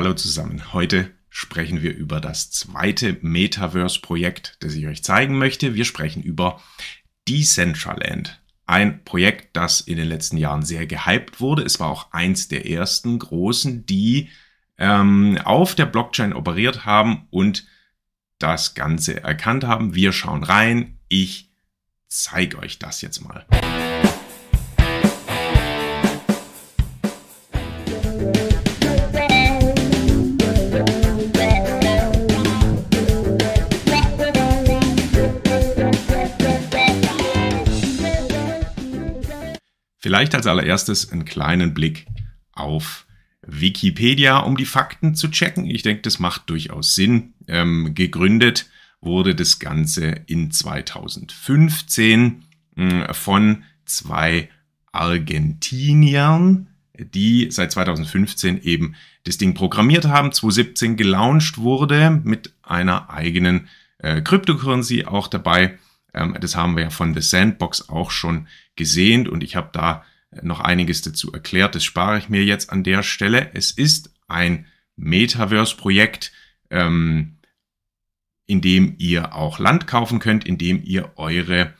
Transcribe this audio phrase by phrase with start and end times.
[0.00, 0.72] Hallo zusammen.
[0.72, 5.74] Heute sprechen wir über das zweite Metaverse-Projekt, das ich euch zeigen möchte.
[5.74, 6.58] Wir sprechen über
[7.28, 8.40] Decentraland.
[8.64, 11.64] Ein Projekt, das in den letzten Jahren sehr gehypt wurde.
[11.64, 14.30] Es war auch eins der ersten großen, die
[14.78, 17.66] ähm, auf der Blockchain operiert haben und
[18.38, 19.94] das Ganze erkannt haben.
[19.94, 20.98] Wir schauen rein.
[21.08, 21.52] Ich
[22.08, 23.44] zeige euch das jetzt mal.
[40.10, 42.08] Vielleicht als allererstes einen kleinen Blick
[42.50, 43.06] auf
[43.42, 45.66] Wikipedia, um die Fakten zu checken.
[45.66, 47.34] Ich denke, das macht durchaus Sinn.
[47.46, 48.68] Ähm, gegründet
[49.00, 52.42] wurde das Ganze in 2015
[52.74, 54.50] äh, von zwei
[54.90, 56.66] Argentiniern,
[56.98, 63.68] die seit 2015 eben das Ding programmiert haben, 2017 gelauncht wurde mit einer eigenen
[63.98, 65.78] äh, Cryptocurrency auch dabei.
[66.12, 70.04] Ähm, das haben wir ja von The Sandbox auch schon gesehen und ich habe da
[70.42, 71.74] noch einiges dazu erklärt.
[71.74, 73.50] Das spare ich mir jetzt an der Stelle.
[73.54, 76.32] Es ist ein Metaverse-Projekt,
[76.70, 77.38] ähm,
[78.46, 81.74] in dem ihr auch Land kaufen könnt, in dem ihr eure,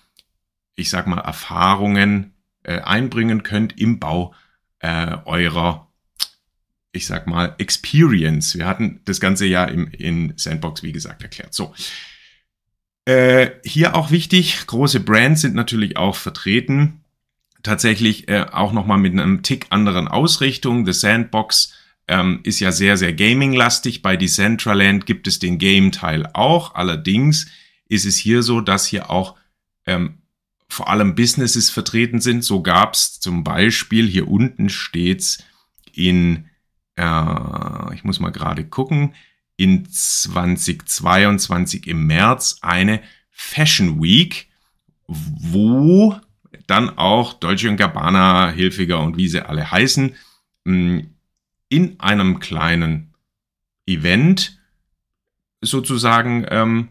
[0.74, 4.34] ich sag mal, Erfahrungen äh, einbringen könnt im Bau
[4.80, 5.90] äh, eurer,
[6.92, 8.56] ich sag mal, Experience.
[8.56, 11.54] Wir hatten das Ganze ja im, in Sandbox, wie gesagt, erklärt.
[11.54, 11.74] So.
[13.04, 16.99] Äh, hier auch wichtig, große Brands sind natürlich auch vertreten
[17.62, 20.86] tatsächlich äh, auch nochmal mit einem Tick anderen Ausrichtung.
[20.86, 21.75] The Sandbox
[22.08, 24.03] ähm, ist ja sehr, sehr gaming-lastig.
[24.03, 26.75] Bei Decentraland gibt es den Game-Teil auch.
[26.75, 27.47] Allerdings
[27.88, 29.36] ist es hier so, dass hier auch
[29.86, 30.19] ähm,
[30.69, 32.44] vor allem Businesses vertreten sind.
[32.44, 35.44] So gab es zum Beispiel, hier unten steht's
[35.92, 36.48] in,
[36.97, 39.14] äh, ich muss mal gerade gucken,
[39.56, 44.48] in 2022 im März eine Fashion Week,
[45.06, 46.19] wo
[46.66, 50.15] dann auch Dolce Gabbana, Hilfiger und wie sie alle heißen,
[50.65, 50.99] mm,
[51.69, 53.15] in einem kleinen
[53.87, 54.59] Event
[55.61, 56.88] sozusagen ähm,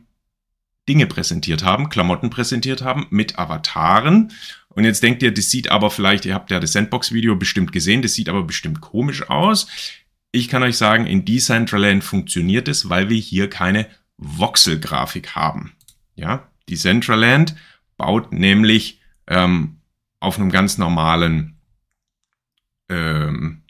[0.88, 4.32] Dinge präsentiert haben, Klamotten präsentiert haben mit Avataren.
[4.70, 8.02] Und jetzt denkt ihr, das sieht aber vielleicht, ihr habt ja das Sandbox-Video bestimmt gesehen,
[8.02, 9.68] das sieht aber bestimmt komisch aus.
[10.32, 13.88] Ich kann euch sagen, in Decentraland funktioniert es, weil wir hier keine
[14.18, 15.74] Voxel-Grafik haben.
[16.16, 17.56] Ja, Decentraland
[17.98, 18.99] baut nämlich
[19.30, 19.78] ähm,
[20.20, 21.58] auf einem ganz normalen
[22.90, 23.62] ähm,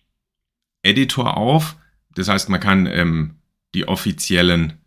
[0.81, 1.75] Editor auf.
[2.16, 3.36] Das heißt, man kann ähm,
[3.75, 4.80] die offiziellen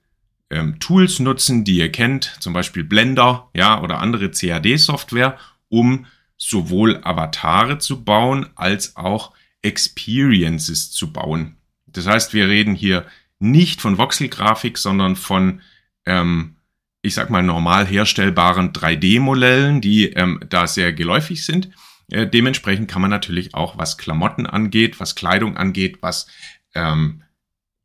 [0.51, 5.39] ähm, Tools nutzen, die ihr kennt, zum Beispiel Blender, ja, oder andere CAD-Software,
[5.69, 6.07] um
[6.37, 11.57] sowohl Avatare zu bauen als auch Experiences zu bauen.
[11.87, 13.07] Das heißt, wir reden hier
[13.39, 15.61] nicht von Voxel-Grafik, sondern von
[16.05, 16.57] ähm,
[17.03, 21.71] ich sag mal, normal herstellbaren 3D-Modellen, die ähm, da sehr geläufig sind.
[22.11, 26.29] Äh, dementsprechend kann man natürlich auch, was Klamotten angeht, was Kleidung angeht, was
[26.75, 27.23] ähm,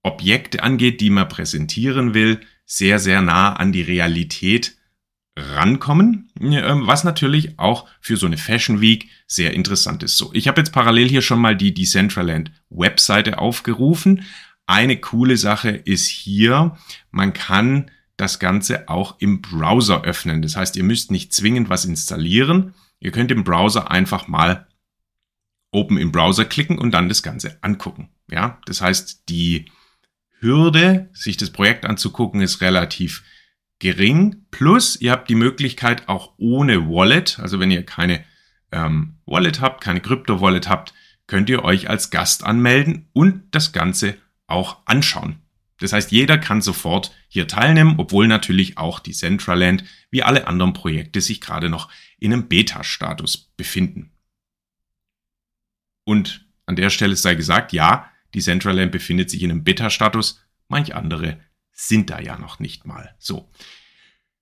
[0.03, 4.77] Objekte angeht, die man präsentieren will, sehr, sehr nah an die Realität
[5.35, 10.17] rankommen, ähm, was natürlich auch für so eine Fashion Week sehr interessant ist.
[10.17, 14.23] So, ich habe jetzt parallel hier schon mal die Decentraland Webseite aufgerufen.
[14.65, 16.77] Eine coole Sache ist hier,
[17.11, 20.41] man kann das Ganze auch im Browser öffnen.
[20.41, 22.73] Das heißt, ihr müsst nicht zwingend was installieren.
[22.99, 24.67] Ihr könnt im Browser einfach mal
[25.71, 28.09] Open im Browser klicken und dann das Ganze angucken.
[28.29, 29.71] Ja, das heißt, die
[30.39, 33.23] Hürde, sich das Projekt anzugucken, ist relativ
[33.79, 34.45] gering.
[34.49, 38.23] Plus, ihr habt die Möglichkeit auch ohne Wallet, also wenn ihr keine
[38.71, 40.93] ähm, Wallet habt, keine Krypto-Wallet habt,
[41.27, 44.17] könnt ihr euch als Gast anmelden und das Ganze
[44.47, 45.41] auch anschauen.
[45.79, 50.73] Das heißt, jeder kann sofort hier teilnehmen, obwohl natürlich auch die Centraland wie alle anderen
[50.73, 51.89] Projekte sich gerade noch
[52.19, 54.11] in einem Beta-Status befinden.
[56.03, 60.95] Und an der Stelle sei gesagt, ja, die Centraland befindet sich in einem Beta-Status, manch
[60.95, 61.39] andere
[61.71, 63.15] sind da ja noch nicht mal.
[63.19, 63.49] So.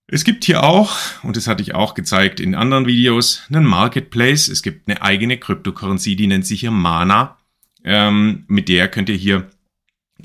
[0.08, 4.48] Es gibt hier auch, und das hatte ich auch gezeigt in anderen Videos, einen Marketplace.
[4.48, 7.40] Es gibt eine eigene Cryptocurrency, die nennt sich hier Mana.
[7.84, 9.50] Ähm, mit der könnt ihr hier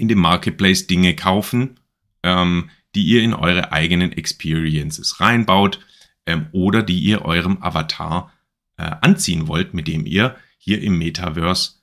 [0.00, 1.78] in dem Marketplace Dinge kaufen,
[2.22, 5.80] ähm, die ihr in eure eigenen Experiences reinbaut
[6.26, 8.32] ähm, oder die ihr eurem Avatar
[8.76, 11.74] äh, anziehen wollt, mit dem ihr hier im Metaverse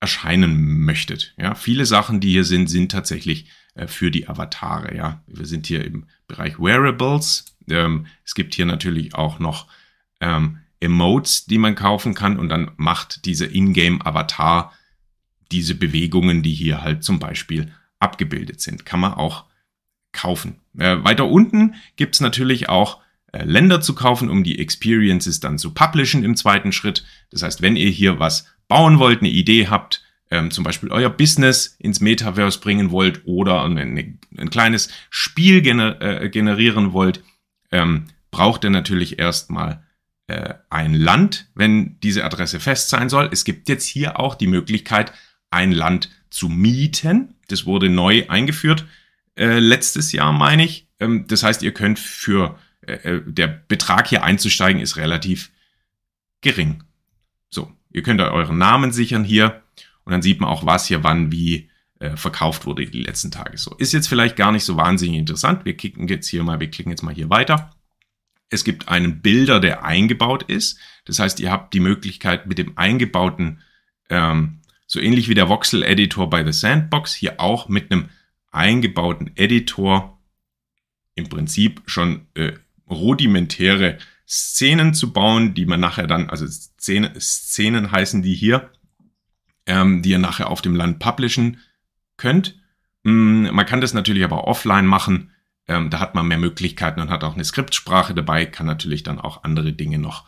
[0.00, 1.34] erscheinen möchtet.
[1.38, 4.96] Ja, viele Sachen, die hier sind, sind tatsächlich äh, für die Avatare.
[4.96, 7.56] Ja, wir sind hier im Bereich Wearables.
[7.68, 9.68] Ähm, es gibt hier natürlich auch noch
[10.20, 14.72] ähm, Emotes, die man kaufen kann und dann macht dieser Ingame-Avatar
[15.52, 18.84] diese Bewegungen, die hier halt zum Beispiel abgebildet sind.
[18.84, 19.44] Kann man auch
[20.12, 20.60] kaufen.
[20.76, 23.00] Äh, weiter unten gibt's natürlich auch
[23.32, 27.04] äh, Länder zu kaufen, um die Experiences dann zu publishen im zweiten Schritt.
[27.30, 31.10] Das heißt, wenn ihr hier was bauen wollt, eine Idee habt, ähm, zum Beispiel euer
[31.10, 37.22] Business ins Metaverse bringen wollt oder ein, ein kleines Spiel gener äh, generieren wollt,
[37.70, 39.82] ähm, braucht ihr natürlich erstmal
[40.26, 43.28] äh, ein Land, wenn diese Adresse fest sein soll.
[43.32, 45.12] Es gibt jetzt hier auch die Möglichkeit,
[45.52, 47.34] ein Land zu mieten.
[47.48, 48.86] Das wurde neu eingeführt,
[49.36, 50.88] äh, letztes Jahr meine ich.
[51.00, 55.50] Ähm, das heißt, ihr könnt für äh, äh der Betrag hier einzusteigen ist relativ
[56.40, 56.82] gering.
[57.50, 59.62] So, ihr könnt euren Namen sichern hier
[60.04, 63.56] und dann sieht man auch, was hier wann wie äh, verkauft wurde die letzten Tage.
[63.56, 65.64] So, ist jetzt vielleicht gar nicht so wahnsinnig interessant.
[65.64, 67.70] Wir klicken jetzt hier mal, wir klicken jetzt mal hier weiter.
[68.50, 70.78] Es gibt einen Bilder, der eingebaut ist.
[71.04, 73.62] Das heißt, ihr habt die Möglichkeit mit dem eingebauten,
[74.10, 74.61] ähm,
[74.92, 78.10] so ähnlich wie der Voxel-Editor bei The Sandbox, hier auch mit einem
[78.50, 80.20] eingebauten Editor
[81.14, 82.52] im Prinzip schon äh,
[82.90, 83.96] rudimentäre
[84.28, 88.70] Szenen zu bauen, die man nachher dann, also Szene, Szenen heißen die hier,
[89.64, 91.60] ähm, die ihr nachher auf dem Land publishen
[92.18, 92.60] könnt.
[93.02, 95.30] Mm, man kann das natürlich aber offline machen.
[95.68, 99.18] Ähm, da hat man mehr Möglichkeiten und hat auch eine Skriptsprache dabei, kann natürlich dann
[99.18, 100.26] auch andere Dinge noch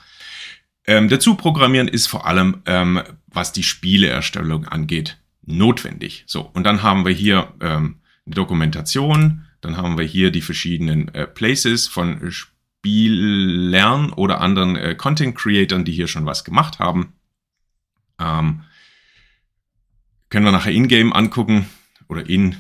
[0.87, 6.25] ähm, dazu programmieren, ist vor allem, ähm, was die Spieleerstellung angeht, notwendig.
[6.27, 11.13] So, und dann haben wir hier ähm, eine Dokumentation, dann haben wir hier die verschiedenen
[11.15, 17.15] äh, Places von Spielern oder anderen äh, Content Creatern, die hier schon was gemacht haben.
[18.19, 18.63] Ähm,
[20.29, 21.67] können wir nachher in-game angucken
[22.09, 22.57] oder in,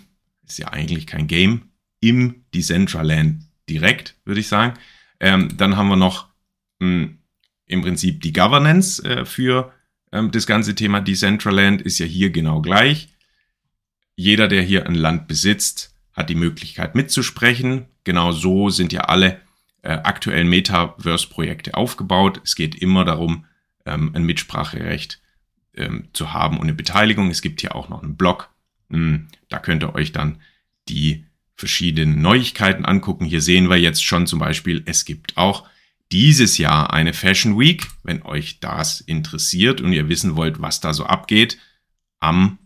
[0.47, 1.70] ist ja eigentlich kein Game,
[2.00, 4.75] im Decentraland direkt, würde ich sagen.
[5.20, 6.29] Ähm, dann haben wir noch
[6.81, 7.19] mh, hm,
[7.66, 9.72] im Prinzip die Governance äh, für
[10.12, 13.08] ähm, das ganze Thema Decentraland ist ja hier genau gleich.
[14.16, 17.87] Jeder, der hier ein Land besitzt, hat die Möglichkeit mitzusprechen.
[18.05, 19.40] Genau so sind ja alle
[19.82, 22.40] äh, aktuellen Metaverse-Projekte aufgebaut.
[22.44, 23.46] Es geht immer darum,
[23.84, 25.20] ähm, ein Mitspracherecht
[25.75, 27.31] ähm, zu haben und eine Beteiligung.
[27.31, 28.50] Es gibt hier auch noch einen Blog.
[28.90, 30.40] Hm, da könnt ihr euch dann
[30.88, 31.26] die
[31.56, 33.25] verschiedenen Neuigkeiten angucken.
[33.25, 35.67] Hier sehen wir jetzt schon zum Beispiel, es gibt auch
[36.14, 40.94] dieses Jahr eine Fashion Week, wenn euch das interessiert und ihr wissen wollt, was da
[40.94, 41.58] so abgeht,
[42.20, 42.58] am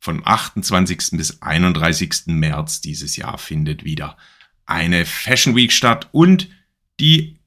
[0.00, 1.12] vom 28.
[1.12, 2.26] bis 31.
[2.26, 4.16] März dieses Jahr findet wieder
[4.66, 6.48] eine Fashion Week statt und
[6.98, 7.38] die,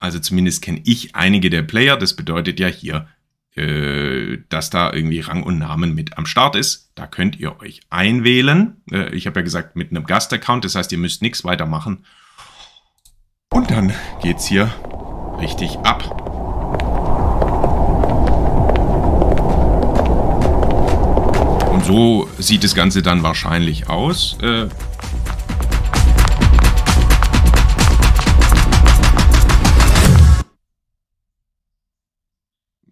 [0.00, 3.08] also zumindest kenne ich einige der Player, das bedeutet ja hier
[3.56, 6.92] äh, dass da irgendwie Rang und Namen mit am Start ist.
[6.94, 8.82] Da könnt ihr euch einwählen.
[8.90, 12.04] Äh, ich habe ja gesagt, mit einem Gastaccount, das heißt, ihr müsst nichts weiter machen.
[13.52, 13.92] Und dann
[14.22, 14.72] geht's hier
[15.40, 16.04] richtig ab.
[21.72, 24.38] Und so sieht das Ganze dann wahrscheinlich aus.
[24.40, 24.68] Äh,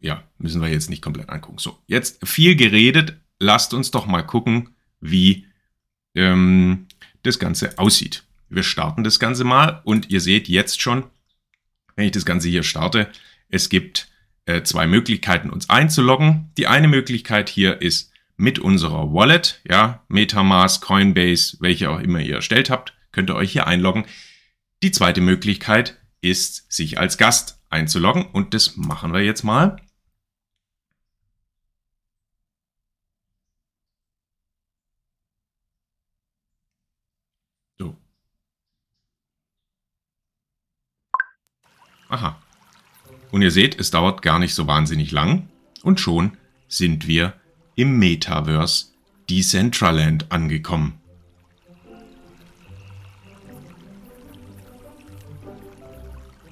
[0.01, 1.59] ja, müssen wir jetzt nicht komplett angucken.
[1.59, 3.17] So, jetzt viel geredet.
[3.39, 5.47] Lasst uns doch mal gucken, wie
[6.17, 6.89] ähm,
[7.23, 8.25] das Ganze aussieht.
[8.51, 11.05] Wir starten das Ganze mal und ihr seht jetzt schon,
[11.97, 13.09] wenn ich das Ganze hier starte,
[13.49, 14.09] es gibt
[14.47, 16.51] äh, zwei Möglichkeiten, uns einzuloggen.
[16.57, 22.37] Die eine Möglichkeit hier ist mit unserer Wallet, ja, Metamask, Coinbase, welche auch immer ihr
[22.37, 24.05] erstellt habt, könnt ihr euch hier einloggen.
[24.83, 29.77] Die zweite Möglichkeit ist, sich als Gast einzuloggen und das machen wir jetzt mal.
[42.09, 42.41] Aha.
[43.31, 45.49] Und ihr seht, es dauert gar nicht so wahnsinnig lang
[45.83, 46.37] und schon
[46.67, 47.35] sind wir
[47.77, 48.87] im Metaverse
[49.29, 50.95] Decentraland angekommen.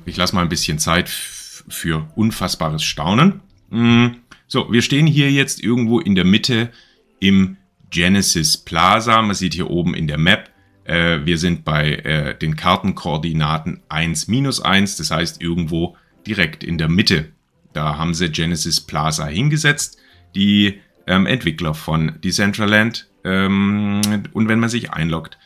[0.05, 3.41] Ich lasse mal ein bisschen Zeit für unfassbares Staunen.
[3.71, 6.71] Hm, so, wir stehen hier jetzt irgendwo in der Mitte
[7.19, 7.57] im
[7.91, 9.21] Genesis Plaza.
[9.23, 10.51] Man sieht hier oben in der Map
[10.87, 16.79] äh, wir sind bei äh, den Kartenkoordinaten 1 minus 1, das heißt irgendwo direkt in
[16.79, 17.33] der Mitte.
[17.73, 19.99] Da haben sie Genesis Plaza hingesetzt,
[20.35, 23.09] die ähm, Entwickler von Decentraland.
[23.25, 24.01] Ähm,
[24.33, 25.39] und wenn man sich einloggt,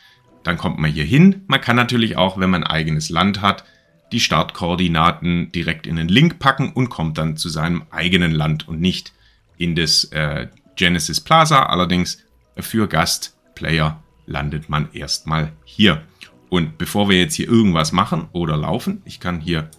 [0.43, 1.43] dann kommt man hier hin.
[1.47, 3.65] Man kann natürlich auch, wenn man ein eigenes Land hat,
[4.11, 8.81] die Startkoordinaten direkt in den Link packen und kommt dann zu seinem eigenen Land und
[8.81, 9.13] nicht
[9.57, 11.63] in das äh, Genesis Plaza.
[11.63, 12.23] Allerdings
[12.57, 16.03] für Gastplayer landet man erstmal hier.
[16.49, 19.69] Und bevor wir jetzt hier irgendwas machen oder laufen, ich kann hier,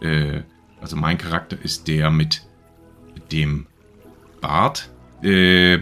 [0.00, 0.42] äh,
[0.80, 2.46] also mein Charakter ist der mit
[3.30, 3.66] dem
[4.40, 4.90] Bart.
[5.22, 5.74] Äh,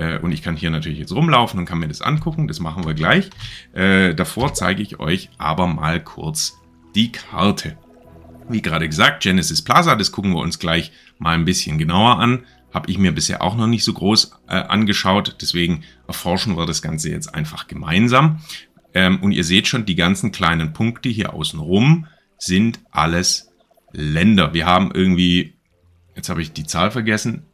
[0.00, 2.48] äh, und ich kann hier natürlich jetzt rumlaufen und kann mir das angucken.
[2.48, 3.30] Das machen wir gleich.
[3.72, 6.58] Äh, davor zeige ich euch aber mal kurz
[6.94, 7.76] die Karte.
[8.48, 12.44] Wie gerade gesagt, Genesis Plaza, das gucken wir uns gleich mal ein bisschen genauer an.
[12.72, 15.36] Habe ich mir bisher auch noch nicht so groß äh, angeschaut.
[15.40, 18.40] Deswegen erforschen wir das Ganze jetzt einfach gemeinsam.
[18.94, 22.06] Ähm, und ihr seht schon, die ganzen kleinen Punkte hier außenrum
[22.38, 23.50] sind alles
[23.92, 24.54] Länder.
[24.54, 25.54] Wir haben irgendwie,
[26.16, 27.44] jetzt habe ich die Zahl vergessen,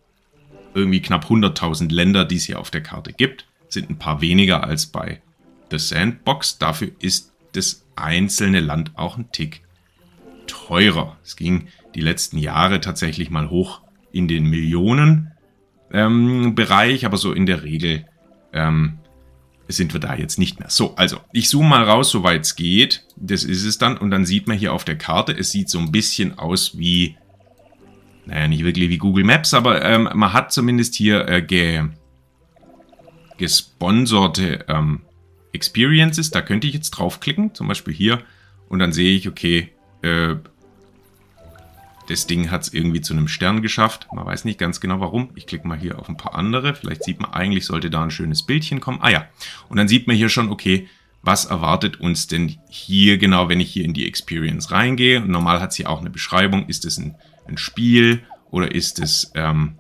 [0.74, 3.46] irgendwie knapp 100.000 Länder, die es hier auf der Karte gibt.
[3.68, 5.22] Sind ein paar weniger als bei
[5.70, 6.58] The Sandbox.
[6.58, 9.62] Dafür ist das einzelne Land auch ein Tick
[10.46, 11.16] teurer.
[11.24, 13.80] Es ging die letzten Jahre tatsächlich mal hoch
[14.16, 15.32] in den Millionen
[15.92, 18.06] ähm, Bereich, aber so in der Regel
[18.52, 18.98] ähm,
[19.68, 20.70] sind wir da jetzt nicht mehr.
[20.70, 23.04] So, also ich zoome mal raus, soweit es geht.
[23.16, 23.96] Das ist es dann.
[23.96, 27.16] Und dann sieht man hier auf der Karte, es sieht so ein bisschen aus wie,
[28.26, 31.84] naja, nicht wirklich wie Google Maps, aber ähm, man hat zumindest hier äh, ge,
[33.38, 35.02] gesponserte ähm,
[35.52, 36.30] Experiences.
[36.30, 38.20] Da könnte ich jetzt draufklicken, zum Beispiel hier.
[38.68, 40.36] Und dann sehe ich, okay, äh,
[42.08, 44.06] das Ding hat es irgendwie zu einem Stern geschafft.
[44.12, 45.30] Man weiß nicht ganz genau warum.
[45.34, 46.74] Ich klicke mal hier auf ein paar andere.
[46.74, 48.98] Vielleicht sieht man, eigentlich sollte da ein schönes Bildchen kommen.
[49.02, 49.26] Ah ja,
[49.68, 50.88] und dann sieht man hier schon, okay,
[51.22, 55.20] was erwartet uns denn hier genau, wenn ich hier in die Experience reingehe.
[55.20, 56.66] Und normal hat es hier auch eine Beschreibung.
[56.68, 57.16] Ist es ein,
[57.48, 59.76] ein Spiel oder ist es ähm,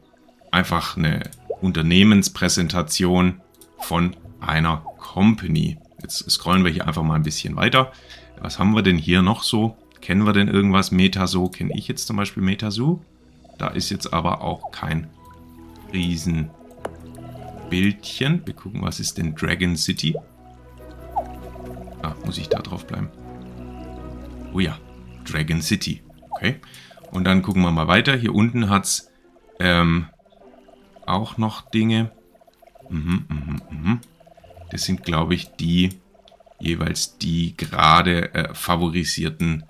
[0.50, 1.30] einfach eine
[1.60, 3.40] Unternehmenspräsentation
[3.78, 5.78] von einer Company?
[6.02, 7.92] Jetzt scrollen wir hier einfach mal ein bisschen weiter.
[8.40, 9.76] Was haben wir denn hier noch so?
[10.00, 10.90] Kennen wir denn irgendwas?
[10.90, 13.02] Metaso kenne ich jetzt zum Beispiel Metaso.
[13.58, 15.08] Da ist jetzt aber auch kein
[15.92, 18.42] Riesenbildchen.
[18.44, 20.14] Wir gucken, was ist denn Dragon City?
[22.02, 23.08] Ah, muss ich da drauf bleiben?
[24.52, 24.78] Oh ja,
[25.24, 26.02] Dragon City.
[26.30, 26.60] Okay.
[27.10, 28.14] Und dann gucken wir mal weiter.
[28.16, 29.10] Hier unten hat es
[29.58, 30.06] ähm,
[31.06, 32.12] auch noch Dinge.
[32.90, 34.00] Mhm, mhm, mhm.
[34.70, 35.98] Das sind, glaube ich, die
[36.58, 39.64] jeweils die gerade äh, favorisierten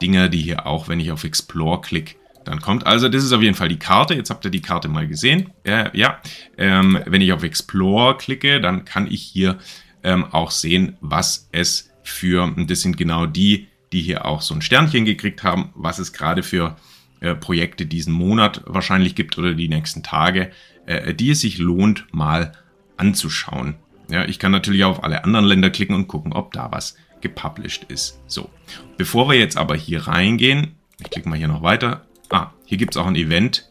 [0.00, 2.86] Dinger, die hier auch, wenn ich auf Explore klicke, dann kommt.
[2.86, 4.14] Also das ist auf jeden Fall die Karte.
[4.14, 5.50] Jetzt habt ihr die Karte mal gesehen.
[5.64, 6.18] Äh, ja,
[6.58, 9.58] ähm, wenn ich auf Explore klicke, dann kann ich hier
[10.02, 14.62] ähm, auch sehen, was es für, das sind genau die, die hier auch so ein
[14.62, 16.76] Sternchen gekriegt haben, was es gerade für
[17.20, 20.50] äh, Projekte diesen Monat wahrscheinlich gibt oder die nächsten Tage,
[20.86, 22.52] äh, die es sich lohnt, mal
[22.96, 23.76] anzuschauen.
[24.10, 26.96] Ja, ich kann natürlich auch auf alle anderen Länder klicken und gucken, ob da was
[27.20, 28.20] gepublished ist.
[28.26, 28.50] So,
[28.96, 32.06] bevor wir jetzt aber hier reingehen, ich klicke mal hier noch weiter.
[32.30, 33.68] Ah, hier gibt es auch ein Event.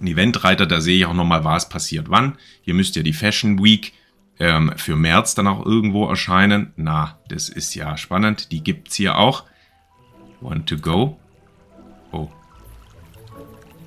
[0.00, 2.36] Ein Eventreiter, da sehe ich auch nochmal, was passiert wann.
[2.62, 3.92] Hier müsste ja die Fashion Week
[4.38, 6.72] ähm, für März dann auch irgendwo erscheinen.
[6.76, 8.50] Na, das ist ja spannend.
[8.50, 9.44] Die gibt es hier auch.
[10.40, 11.18] Want to go?
[12.10, 12.28] Oh.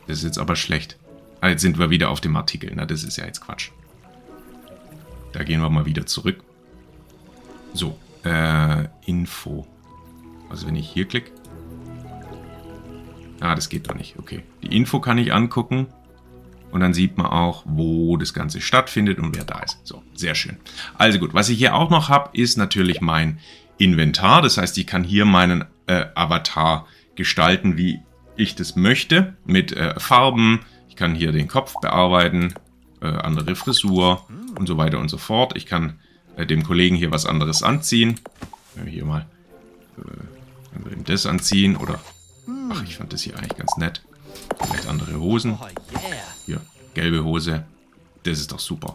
[0.08, 0.98] Das ist jetzt aber schlecht.
[1.42, 2.72] Ah, jetzt sind wir wieder auf dem Artikel.
[2.74, 3.72] Na, das ist ja jetzt Quatsch.
[5.34, 6.42] Da gehen wir mal wieder zurück.
[7.74, 9.66] So, äh, Info.
[10.50, 11.32] Also wenn ich hier klicke.
[13.40, 14.18] Ah, das geht doch nicht.
[14.18, 14.44] Okay.
[14.64, 15.88] Die Info kann ich angucken.
[16.72, 19.80] Und dann sieht man auch, wo das Ganze stattfindet und wer da ist.
[19.86, 20.58] So, sehr schön.
[20.98, 23.40] Also gut, was ich hier auch noch habe, ist natürlich mein
[23.78, 24.42] Inventar.
[24.42, 28.02] Das heißt, ich kann hier meinen äh, Avatar gestalten, wie
[28.36, 29.38] ich das möchte.
[29.46, 30.62] Mit äh, Farben.
[30.90, 32.54] Ich kann hier den Kopf bearbeiten,
[33.02, 34.26] äh, andere Frisur
[34.58, 35.56] und so weiter und so fort.
[35.56, 36.00] Ich kann
[36.36, 38.20] äh, dem Kollegen hier was anderes anziehen.
[38.86, 39.26] Hier mal
[39.98, 42.00] äh, ihm das anziehen oder...
[42.72, 44.04] Ach, ich fand das hier eigentlich ganz nett.
[44.64, 45.58] Vielleicht andere Hosen.
[46.46, 46.62] Hier,
[46.94, 47.66] gelbe Hose.
[48.24, 48.94] Das ist doch super.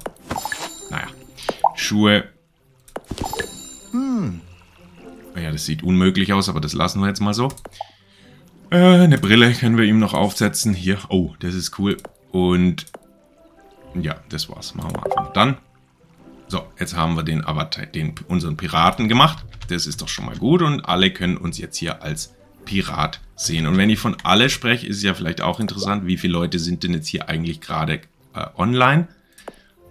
[0.90, 1.08] Naja.
[1.74, 2.24] Schuhe.
[5.34, 7.48] Naja, das sieht unmöglich aus, aber das lassen wir jetzt mal so.
[8.70, 10.74] Äh, eine Brille können wir ihm noch aufsetzen.
[10.74, 10.98] Hier.
[11.08, 11.96] Oh, das ist cool.
[12.30, 12.86] Und
[13.94, 14.74] ja, das war's.
[14.74, 15.56] Machen wir einfach dann.
[16.50, 19.44] So, jetzt haben wir den Avatar, den, unseren Piraten gemacht.
[19.68, 23.68] Das ist doch schon mal gut und alle können uns jetzt hier als Pirat sehen.
[23.68, 26.58] Und wenn ich von alle spreche, ist es ja vielleicht auch interessant, wie viele Leute
[26.58, 28.00] sind denn jetzt hier eigentlich gerade
[28.34, 29.06] äh, online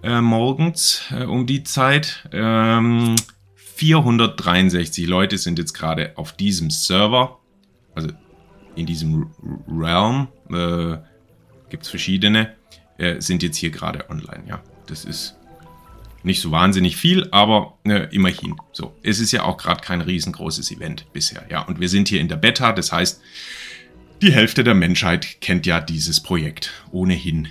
[0.04, 2.28] äh, morgens äh, um die Zeit.
[2.34, 3.16] Ähm,
[3.56, 7.40] 463 Leute sind jetzt gerade auf diesem Server,
[7.96, 8.10] also
[8.76, 9.32] in diesem
[9.66, 10.98] Realm, äh,
[11.70, 12.54] gibt es verschiedene,
[12.98, 14.44] äh, sind jetzt hier gerade online.
[14.46, 15.39] Ja, das ist
[16.24, 18.56] nicht so wahnsinnig viel, aber äh, immerhin.
[18.72, 21.46] So, es ist ja auch gerade kein riesengroßes Event bisher.
[21.50, 23.22] Ja, und wir sind hier in der Beta, das heißt,
[24.22, 27.48] die Hälfte der Menschheit kennt ja dieses Projekt ohnehin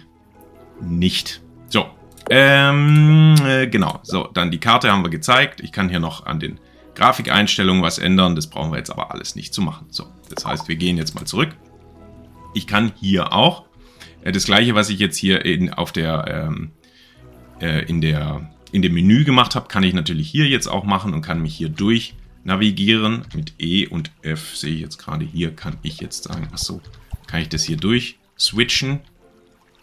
[0.83, 1.41] nicht.
[1.69, 1.87] So,
[2.31, 4.01] ähm, äh, genau.
[4.03, 5.61] So, dann die Karte haben wir gezeigt.
[5.61, 6.61] Ich kann hier noch an den
[6.95, 8.35] Grafikeinstellungen was ändern.
[8.37, 9.87] Das brauchen wir jetzt aber alles nicht zu machen.
[9.91, 11.57] So, das heißt, wir gehen jetzt mal zurück.
[12.55, 13.65] Ich kann hier auch
[14.23, 16.73] Äh, das gleiche, was ich jetzt hier in, auf der, ähm,
[17.61, 21.15] äh, in der, in dem Menü gemacht habe, kann ich natürlich hier jetzt auch machen
[21.15, 23.25] und kann mich hier durch navigieren.
[23.35, 26.81] Mit E und F sehe ich jetzt gerade hier, kann ich jetzt sagen, achso,
[27.27, 29.01] kann ich das hier durch switchen.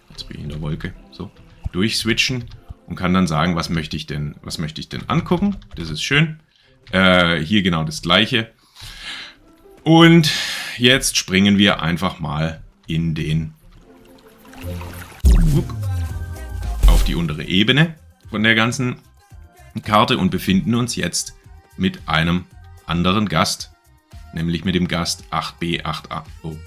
[0.09, 0.93] Jetzt bin ich in der Wolke.
[1.11, 1.31] So,
[1.71, 2.45] durchswitchen
[2.87, 5.57] und kann dann sagen, was möchte ich denn, was möchte ich denn angucken.
[5.75, 6.39] Das ist schön.
[6.91, 8.51] Äh, hier genau das gleiche.
[9.83, 10.31] Und
[10.77, 13.53] jetzt springen wir einfach mal in den
[16.87, 17.95] auf die untere Ebene
[18.35, 18.97] von der ganzen
[19.85, 21.37] Karte und befinden uns jetzt
[21.77, 22.43] mit einem
[22.85, 23.71] anderen Gast,
[24.33, 26.57] nämlich mit dem Gast 8B8A, oh,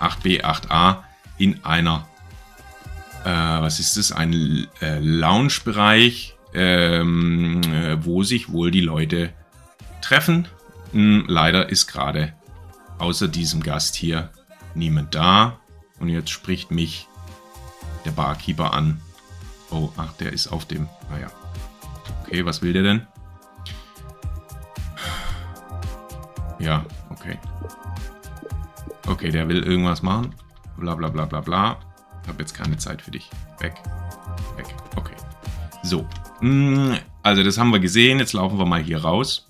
[0.00, 1.02] 8B8A
[1.36, 2.08] in einer,
[3.26, 9.34] äh, was ist das, ein äh, Lounge-Bereich, ähm, äh, wo sich wohl die Leute
[10.00, 10.48] treffen.
[10.92, 12.32] Hm, leider ist gerade
[12.96, 14.30] außer diesem Gast hier
[14.74, 15.60] niemand da.
[15.98, 17.08] Und jetzt spricht mich
[18.06, 19.02] der Barkeeper an.
[19.70, 20.88] Oh, ach, der ist auf dem.
[21.10, 21.30] Naja.
[22.24, 23.06] Okay, was will der denn?
[26.58, 27.38] Ja, okay.
[29.06, 30.34] Okay, der will irgendwas machen.
[30.76, 31.78] Bla bla bla bla bla.
[32.22, 33.30] Ich habe jetzt keine Zeit für dich.
[33.60, 33.74] Weg.
[34.56, 34.66] Weg.
[34.96, 35.14] Okay.
[35.82, 36.06] So.
[36.40, 38.18] Hm, also das haben wir gesehen.
[38.18, 39.48] Jetzt laufen wir mal hier raus.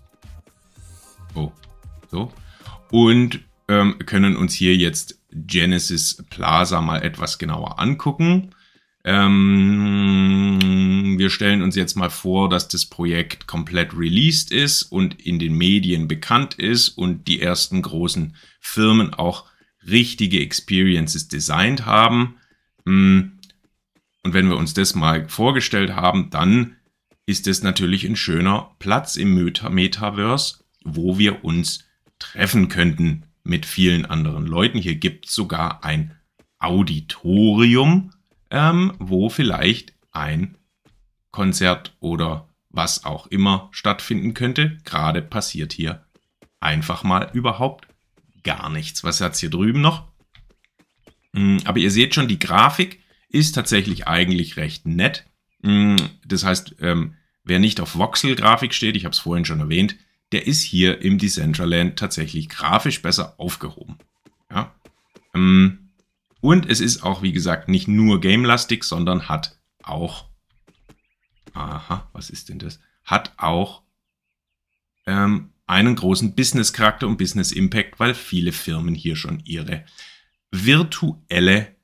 [1.35, 1.51] Oh.
[2.11, 2.33] So.
[2.91, 8.55] Und ähm, können uns hier jetzt Genesis Plaza mal etwas genauer angucken.
[9.05, 10.59] Ähm,
[11.19, 15.55] wir stellen uns jetzt mal vor, dass das Projekt komplett released ist und in den
[15.55, 19.47] Medien bekannt ist und die ersten großen Firmen auch
[19.87, 22.37] richtige Experiences designt haben.
[22.85, 23.21] Mm,
[24.23, 26.77] und wenn wir uns das mal vorgestellt haben, dann
[27.25, 31.85] ist es natürlich ein schöner Platz im Metaverse, wo wir uns
[32.19, 34.79] treffen könnten mit vielen anderen Leuten.
[34.79, 36.17] Hier gibt es sogar ein
[36.59, 38.13] Auditorium,
[38.51, 40.57] ähm, wo vielleicht ein
[41.31, 44.79] Konzert oder was auch immer stattfinden könnte.
[44.85, 46.05] Gerade passiert hier
[46.61, 47.89] einfach mal überhaupt
[48.43, 49.05] gar nichts.
[49.05, 50.09] Was hat es hier drüben noch?
[51.35, 55.27] Hm, aber ihr seht schon, die Grafik ist tatsächlich eigentlich recht nett.
[55.63, 59.97] Hm, das heißt, ähm, wer nicht auf Voxel-Grafik steht, ich habe es vorhin schon erwähnt,
[60.33, 63.99] der ist hier im Decentraland tatsächlich grafisch besser aufgehoben.
[64.51, 64.75] Ja.
[65.35, 65.90] Ähm,
[66.41, 70.29] und es ist auch, wie gesagt, nicht nur gamelastig, sondern hat auch,
[71.53, 72.81] aha, was ist denn das?
[73.05, 73.83] Hat auch
[75.07, 79.85] ähm, einen großen Business-Charakter und Business-Impact, weil viele Firmen hier schon ihre
[80.51, 81.77] virtuelle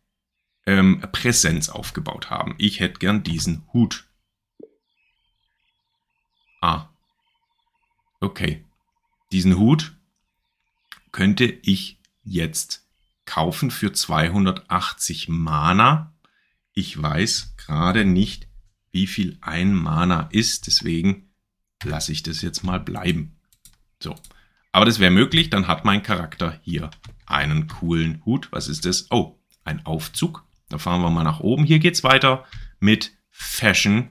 [0.66, 2.54] ähm, Präsenz aufgebaut haben.
[2.58, 4.08] Ich hätte gern diesen Hut.
[6.60, 6.88] Ah,
[8.20, 8.64] okay,
[9.30, 9.96] diesen Hut
[11.12, 12.85] könnte ich jetzt
[13.26, 16.14] kaufen für 280 Mana.
[16.72, 18.48] Ich weiß gerade nicht,
[18.92, 21.30] wie viel ein Mana ist, deswegen
[21.84, 23.36] lasse ich das jetzt mal bleiben.
[24.02, 24.14] So,
[24.72, 26.90] aber das wäre möglich, dann hat mein Charakter hier
[27.26, 28.48] einen coolen Hut.
[28.52, 29.10] Was ist das?
[29.10, 30.44] Oh, ein Aufzug.
[30.68, 31.64] Da fahren wir mal nach oben.
[31.64, 32.44] Hier geht es weiter
[32.80, 34.10] mit Fashion,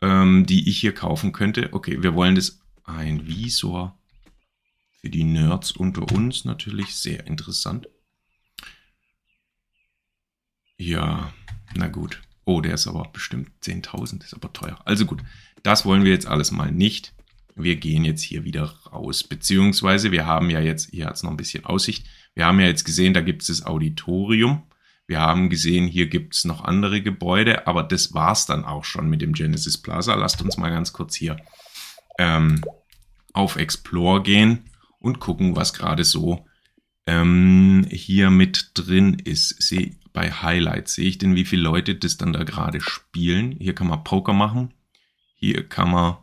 [0.00, 1.72] ähm, die ich hier kaufen könnte.
[1.72, 3.98] Okay, wir wollen das ein Visor
[5.00, 7.88] für die Nerds unter uns natürlich sehr interessant.
[10.76, 11.32] Ja,
[11.74, 12.20] na gut.
[12.44, 14.78] Oh, der ist aber bestimmt 10.000, ist aber teuer.
[14.84, 15.22] Also gut,
[15.62, 17.14] das wollen wir jetzt alles mal nicht.
[17.56, 21.30] Wir gehen jetzt hier wieder raus, beziehungsweise wir haben ja jetzt, hier hat es noch
[21.30, 24.64] ein bisschen Aussicht, wir haben ja jetzt gesehen, da gibt es das Auditorium.
[25.06, 28.84] Wir haben gesehen, hier gibt es noch andere Gebäude, aber das war es dann auch
[28.84, 30.14] schon mit dem Genesis Plaza.
[30.14, 31.36] Lasst uns mal ganz kurz hier
[32.18, 32.62] ähm,
[33.32, 36.46] auf Explore gehen und gucken, was gerade so
[37.06, 39.62] ähm, hier mit drin ist.
[39.62, 43.56] Seh, bei Highlights sehe ich denn, wie viele Leute das dann da gerade spielen.
[43.60, 44.72] Hier kann man Poker machen.
[45.34, 46.16] Hier kann man...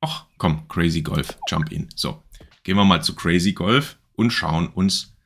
[0.00, 1.88] Ach, komm, Crazy Golf, Jump in.
[1.94, 2.22] So,
[2.64, 5.16] gehen wir mal zu Crazy Golf und schauen uns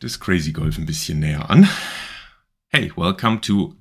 [0.00, 1.68] das Crazy Golf ein bisschen näher an.
[2.68, 3.76] Hey, welcome to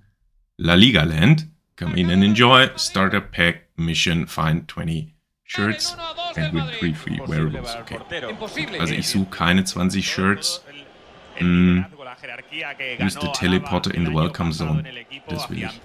[0.57, 1.47] La Liga Land.
[1.75, 2.69] Come in and enjoy.
[2.77, 4.27] Starter pack mission.
[4.27, 5.18] Find 20
[5.49, 5.97] Shirts
[6.35, 7.75] and win 3 free wearables.
[7.81, 8.77] Okay.
[8.79, 10.63] Also ich suche keine 20 Shirts.
[11.39, 11.85] Mm.
[12.99, 14.83] Use the teleporter in the welcome zone.
[15.27, 15.81] Das will ich.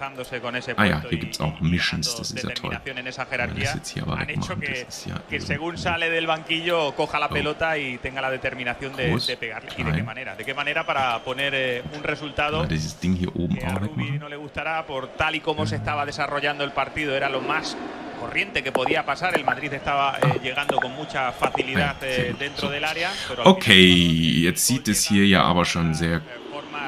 [0.77, 2.77] Ah ja, hier gibt es auch Missions, das ist ja toll.
[2.83, 5.19] Wenn wir das jetzt hier aber wegmachen, das ist ja...
[5.29, 9.69] Que según sale del banquillo, coja la pelota y tenga la determinación de, de pegarle.
[9.77, 10.35] ¿Y de qué manera?
[10.35, 13.75] ¿De qué manera para poner eh, un resultado ja, dieses Ding hier oben que a
[13.75, 17.15] Rubí no le gustará por tal y como se estaba desarrollando el partido?
[17.15, 17.77] Era lo más
[18.25, 19.37] corriente que podía pasar.
[19.37, 23.11] El Madrid estaba eh, llegando con mucha facilidad eh, dentro del área.
[23.43, 26.21] Okay, jetzt sieht es hier ja aber schon sehr.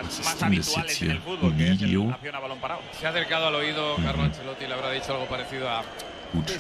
[0.04, 1.18] Was ist denn das jetzt hier?
[1.42, 2.16] Ein Video?
[3.00, 5.84] Se ha acercado al oído Carlo Ancelotti y le habrá dicho algo parecido a.
[6.34, 6.52] Gut.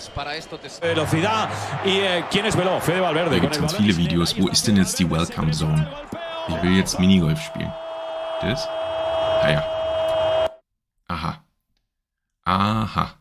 [0.81, 1.49] Velocidad
[1.83, 3.31] y eh, quién es veloz, Fede Valverde.
[3.31, 4.33] Da gibt es ganz viele Videos.
[4.39, 5.85] Wo ist denn jetzt die Welcome Zone?
[6.47, 7.71] Ich will jetzt Minigolf spielen.
[8.41, 8.65] Das?
[9.41, 9.63] Ah ja.
[11.09, 11.43] Aha.
[12.45, 13.16] Aha.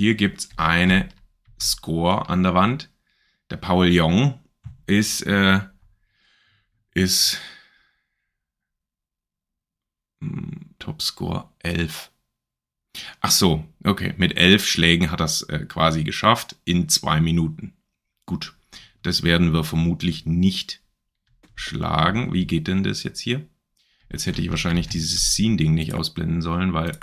[0.00, 1.10] Hier gibt es eine
[1.60, 2.88] Score an der Wand.
[3.50, 4.40] Der Paul Jong
[4.86, 5.60] ist, äh,
[6.94, 7.38] ist
[10.22, 12.10] hm, Topscore 11.
[13.20, 14.14] Ach so, okay.
[14.16, 17.74] Mit 11 Schlägen hat er es äh, quasi geschafft in zwei Minuten.
[18.24, 18.56] Gut,
[19.02, 20.82] das werden wir vermutlich nicht
[21.54, 22.32] schlagen.
[22.32, 23.46] Wie geht denn das jetzt hier?
[24.10, 26.98] Jetzt hätte ich wahrscheinlich dieses Scene-Ding nicht ausblenden sollen, weil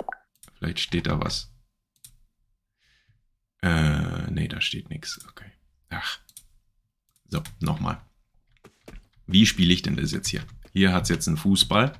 [0.58, 1.52] vielleicht steht da was.
[3.62, 5.24] Äh, nee, da steht nichts.
[5.28, 5.50] Okay.
[5.90, 6.20] Ach.
[7.28, 8.00] So, nochmal.
[9.26, 10.44] Wie spiele ich denn das jetzt hier?
[10.72, 11.98] Hier hat es jetzt einen Fußball.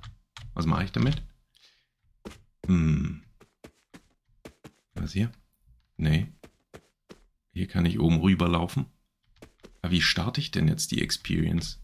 [0.55, 1.23] Was mache ich damit?
[2.66, 3.23] Hm.
[4.94, 5.31] Was hier?
[5.97, 6.33] Nee.
[7.53, 8.87] Hier kann ich oben rüber laufen.
[9.83, 11.81] Aber wie starte ich denn jetzt die Experience?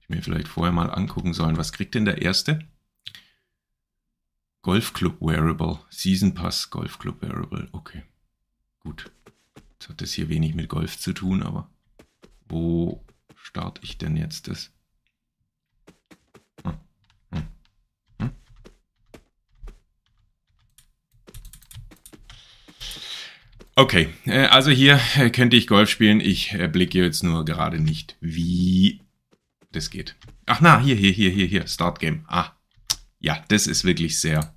[0.00, 1.56] Ich mir vielleicht vorher mal angucken sollen.
[1.56, 2.66] Was kriegt denn der erste?
[4.62, 5.80] Golfclub Wearable.
[5.90, 7.68] Season Pass Golfclub Wearable.
[7.72, 8.04] Okay.
[8.84, 9.12] Gut.
[9.72, 11.70] Jetzt hat das hier wenig mit Golf zu tun, aber
[12.48, 14.72] wo starte ich denn jetzt das?
[16.64, 16.74] Hm,
[17.32, 17.42] hm,
[18.18, 18.30] hm.
[23.76, 26.20] Okay, äh, also hier äh, könnte ich Golf spielen.
[26.20, 29.00] Ich äh, blicke jetzt nur gerade nicht, wie
[29.70, 30.16] das geht.
[30.46, 32.24] Ach na, hier, hier, hier, hier, hier, Start Game.
[32.26, 32.52] Ah,
[33.20, 34.54] ja, das ist wirklich sehr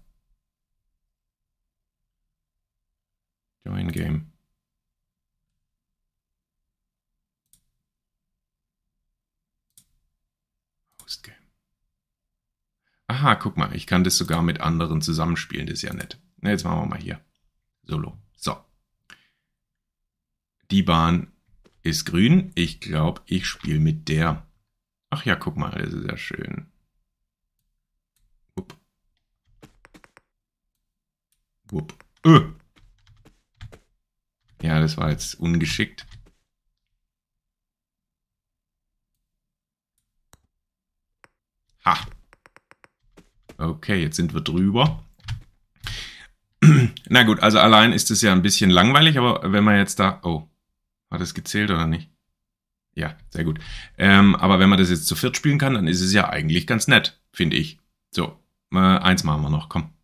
[3.66, 4.32] Join Game.
[11.02, 11.36] Host Game.
[13.08, 16.20] Aha, guck mal, ich kann das sogar mit anderen zusammenspielen, das ist ja nett.
[16.42, 17.20] Jetzt machen wir mal hier.
[17.84, 18.18] Solo.
[18.36, 18.64] So.
[20.72, 21.32] Die Bahn
[21.82, 22.52] ist grün.
[22.56, 24.48] Ich glaube, ich spiele mit der.
[25.10, 26.72] Ach ja, guck mal, das ist ja schön.
[28.56, 28.76] Wupp.
[31.70, 32.06] Wupp.
[32.26, 32.55] Öh.
[34.86, 36.06] Das war jetzt ungeschickt.
[41.84, 41.98] Ha.
[43.58, 45.04] Okay, jetzt sind wir drüber.
[47.10, 50.20] Na gut, also allein ist es ja ein bisschen langweilig, aber wenn man jetzt da...
[50.22, 50.48] Oh,
[51.10, 52.12] hat es gezählt oder nicht?
[52.94, 53.60] Ja, sehr gut.
[53.98, 56.68] Ähm, aber wenn man das jetzt zu viert spielen kann, dann ist es ja eigentlich
[56.68, 57.80] ganz nett, finde ich.
[58.12, 58.40] So,
[58.72, 59.96] äh, eins machen wir noch, komm.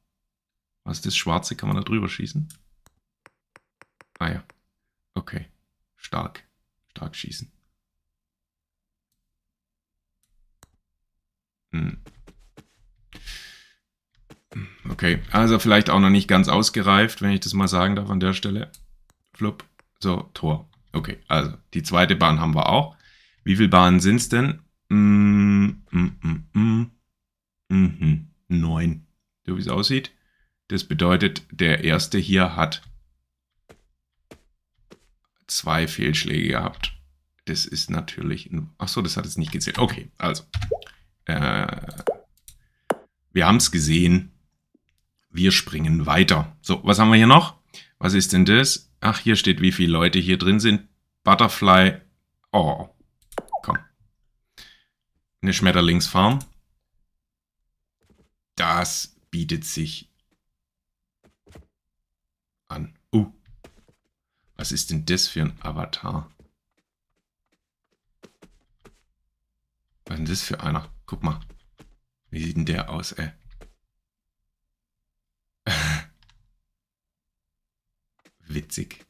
[0.86, 1.56] Was ist das Schwarze?
[1.56, 2.48] Kann man da drüber schießen?
[4.18, 4.44] Ah ja.
[5.22, 5.46] Okay.
[5.98, 6.44] Stark.
[6.90, 7.52] Stark schießen.
[11.74, 12.02] Hm.
[14.90, 18.20] Okay, also vielleicht auch noch nicht ganz ausgereift, wenn ich das mal sagen darf an
[18.20, 18.72] der Stelle.
[19.34, 19.64] Flupp.
[20.00, 20.68] So, Tor.
[20.92, 22.98] Okay, also die zweite Bahn haben wir auch.
[23.44, 24.60] Wie viele Bahnen sind es denn?
[24.90, 26.92] Mm, mm, mm,
[27.70, 28.28] mm.
[28.48, 29.06] Neun.
[29.46, 30.12] So wie es aussieht.
[30.68, 32.82] Das bedeutet, der erste hier hat
[35.52, 36.94] zwei Fehlschläge gehabt.
[37.46, 38.50] Das ist natürlich...
[38.78, 39.80] Achso, das hat jetzt nicht gezählt.
[39.80, 40.44] Okay, also.
[41.26, 41.68] Äh,
[43.32, 44.32] wir haben es gesehen.
[45.30, 46.56] Wir springen weiter.
[46.62, 47.58] So, was haben wir hier noch?
[48.00, 48.92] Was ist denn das?
[49.00, 50.88] Ach, hier steht, wie viele Leute hier drin sind.
[51.24, 52.02] Butterfly.
[52.52, 52.90] Oh,
[53.62, 53.78] komm.
[55.42, 56.40] Eine Schmetterlingsfarm.
[58.56, 60.10] Das bietet sich
[62.68, 62.94] an.
[63.12, 63.32] Uh.
[64.62, 66.30] Was ist denn das für ein Avatar?
[70.06, 70.88] Was ist denn das für einer?
[71.08, 71.40] Guck mal.
[72.30, 73.32] Wie sieht denn der aus, ey?
[78.42, 79.04] Witzig.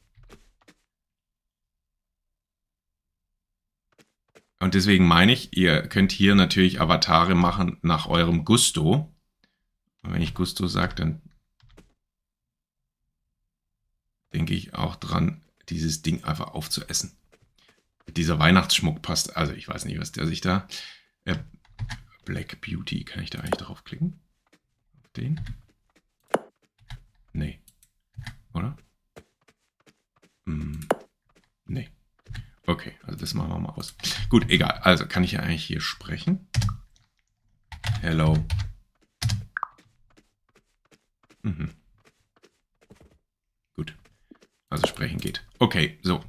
[4.58, 9.14] Und deswegen meine ich, ihr könnt hier natürlich Avatare machen nach eurem Gusto.
[10.00, 11.20] Und wenn ich Gusto sage, dann
[14.32, 17.16] denke ich auch dran, dieses Ding einfach aufzuessen.
[18.08, 20.66] Dieser Weihnachtsschmuck passt, also ich weiß nicht, was der sich da...
[21.24, 21.36] Äh,
[22.24, 24.20] Black Beauty, kann ich da eigentlich drauf klicken?
[25.02, 25.40] Auf den?
[27.32, 27.60] Nee.
[28.54, 28.76] Oder?
[30.46, 30.86] Hm.
[31.66, 31.88] Nee.
[32.66, 33.96] Okay, also das machen wir mal aus.
[34.28, 34.78] Gut, egal.
[34.82, 36.48] Also kann ich ja eigentlich hier sprechen.
[38.00, 38.44] Hello.
[41.42, 41.70] Mhm.
[44.72, 45.44] Dementsprechend geht.
[45.58, 46.24] Okay, so.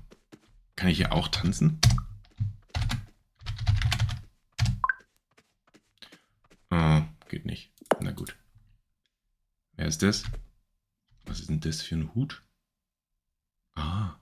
[0.75, 1.79] Kann ich hier auch tanzen?
[6.71, 7.71] Oh, geht nicht.
[8.01, 8.36] Na gut.
[9.75, 10.23] Wer ist das?
[11.25, 12.43] Was ist denn das für ein Hut?
[13.75, 14.15] Ah.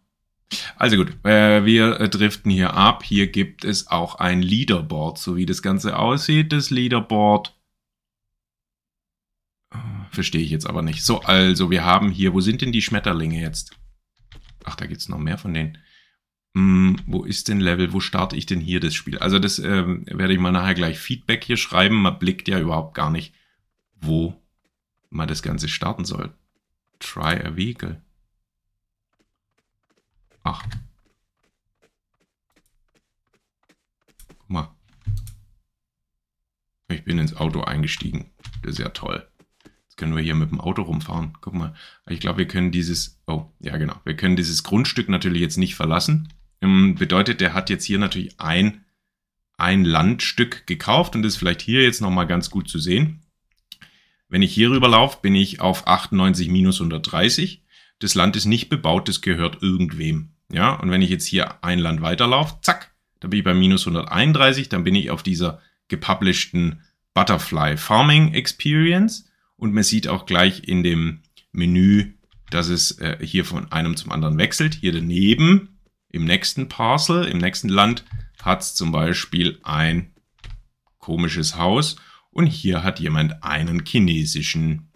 [0.75, 3.03] Also gut, äh, wir äh, driften hier ab.
[3.03, 6.51] Hier gibt es auch ein Leaderboard, so wie das Ganze aussieht.
[6.51, 7.55] Das Leaderboard
[9.73, 9.77] äh,
[10.09, 11.03] verstehe ich jetzt aber nicht.
[11.03, 13.80] So, also wir haben hier, wo sind denn die Schmetterlinge jetzt?
[14.63, 15.77] Ach, da gibt es noch mehr von denen.
[16.55, 17.93] Hm, wo ist denn Level?
[17.93, 19.17] Wo starte ich denn hier das Spiel?
[19.19, 22.01] Also das äh, werde ich mal nachher gleich Feedback hier schreiben.
[22.01, 23.33] Man blickt ja überhaupt gar nicht,
[23.95, 24.41] wo
[25.09, 26.33] man das Ganze starten soll.
[26.99, 28.01] Try a Vehicle.
[30.43, 30.65] Ach.
[34.39, 34.75] Guck mal.
[36.89, 38.31] Ich bin ins Auto eingestiegen.
[38.61, 39.30] Das ist ja toll.
[40.01, 41.37] Können wir hier mit dem Auto rumfahren.
[41.41, 41.75] Guck mal.
[42.09, 43.21] Ich glaube, wir können dieses...
[43.27, 43.93] Oh, ja genau.
[44.03, 46.33] Wir können dieses Grundstück natürlich jetzt nicht verlassen.
[46.59, 48.83] Ähm, bedeutet, der hat jetzt hier natürlich ein,
[49.59, 53.19] ein Landstück gekauft und ist vielleicht hier jetzt nochmal ganz gut zu sehen.
[54.27, 57.61] Wenn ich hier rüber laufe, bin ich auf 98 minus 130.
[57.99, 60.31] Das Land ist nicht bebaut, das gehört irgendwem.
[60.51, 63.85] Ja, und wenn ich jetzt hier ein Land weiterlaufe, zack, da bin ich bei minus
[63.85, 66.81] 131, dann bin ich auf dieser gepublishten
[67.13, 69.27] Butterfly Farming Experience
[69.61, 71.21] und man sieht auch gleich in dem
[71.51, 72.15] Menü,
[72.49, 74.73] dass es äh, hier von einem zum anderen wechselt.
[74.73, 75.77] Hier daneben,
[76.09, 78.03] im nächsten Parcel, im nächsten Land,
[78.41, 80.15] hat es zum Beispiel ein
[80.97, 81.97] komisches Haus
[82.31, 84.89] und hier hat jemand einen chinesischen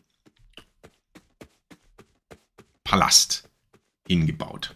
[2.84, 3.48] Palast
[4.08, 4.76] hingebaut.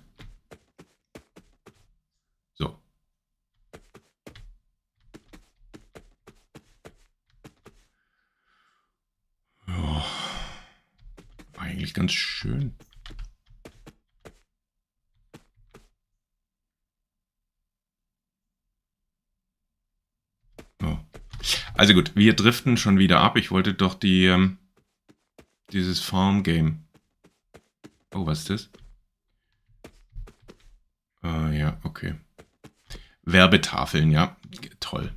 [11.57, 12.75] Eigentlich ganz schön.
[20.83, 20.97] Oh.
[21.73, 23.37] Also gut, wir driften schon wieder ab.
[23.37, 24.57] Ich wollte doch die ähm,
[25.71, 26.85] dieses Farm Game.
[28.13, 28.69] Oh, was ist das?
[31.23, 32.15] Uh, ja, okay.
[33.23, 34.37] Werbetafeln, ja.
[34.79, 35.13] Toll.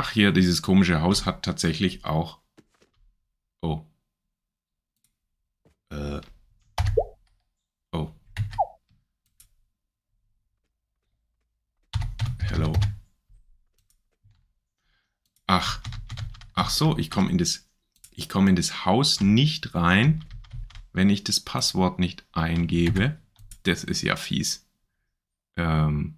[0.00, 2.38] Ach, hier, dieses komische Haus hat tatsächlich auch...
[3.62, 3.84] Oh.
[5.90, 6.20] Äh.
[7.90, 8.12] Oh.
[12.38, 12.72] Hello.
[15.48, 15.82] Ach.
[16.54, 17.68] Ach so, ich komme in das
[18.12, 20.24] ich komme in das Haus nicht rein,
[20.92, 23.18] wenn ich das Passwort nicht eingebe.
[23.64, 24.64] Das ist ja fies.
[25.56, 26.17] Ähm.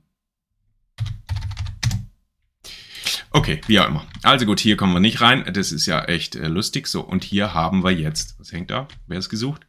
[3.33, 4.07] Okay, wie auch immer.
[4.23, 5.45] Also gut, hier kommen wir nicht rein.
[5.53, 6.89] Das ist ja echt äh, lustig.
[6.89, 8.89] So, und hier haben wir jetzt, was hängt da?
[9.07, 9.67] Wer ist gesucht?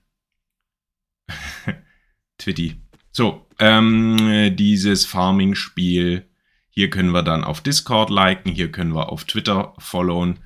[2.38, 2.82] Twitty.
[3.12, 6.28] So, ähm, dieses Farming-Spiel.
[6.74, 10.40] Hier können wir dann auf Discord liken, hier können wir auf Twitter followen.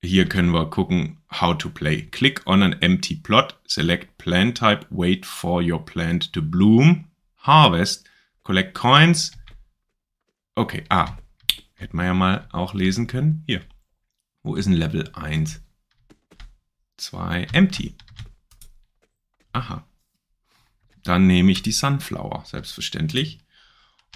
[0.00, 2.02] Hier können wir gucken, how to play.
[2.02, 7.06] Click on an empty plot, select plant type, wait for your plant to bloom,
[7.38, 8.08] harvest,
[8.44, 9.32] collect coins.
[10.54, 11.16] Okay, ah,
[11.78, 13.44] Hätten wir ja mal auch lesen können.
[13.46, 13.62] Hier.
[14.42, 15.62] Wo ist ein Level 1?
[16.96, 17.46] 2.
[17.52, 17.94] Empty.
[19.52, 19.86] Aha.
[21.04, 23.38] Dann nehme ich die Sunflower, selbstverständlich.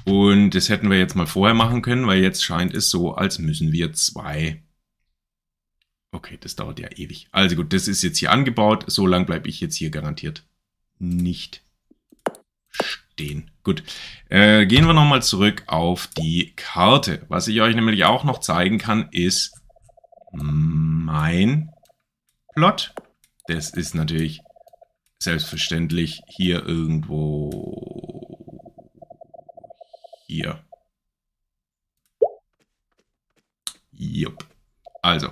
[0.04, 3.38] Und das hätten wir jetzt mal vorher machen können, weil jetzt scheint es so, als
[3.38, 4.64] müssen wir zwei.
[6.10, 7.28] Okay, das dauert ja ewig.
[7.30, 8.84] Also gut, das ist jetzt hier angebaut.
[8.88, 10.44] So lang bleibe ich jetzt hier garantiert
[10.98, 11.62] nicht
[12.68, 13.51] stehen.
[13.64, 13.84] Gut,
[14.28, 17.24] äh, gehen wir nochmal zurück auf die Karte.
[17.28, 19.54] Was ich euch nämlich auch noch zeigen kann, ist
[20.32, 21.70] mein
[22.54, 22.92] Plot.
[23.46, 24.40] Das ist natürlich
[25.20, 27.92] selbstverständlich hier irgendwo
[30.26, 30.58] hier.
[33.92, 34.44] Jupp.
[35.02, 35.28] Also,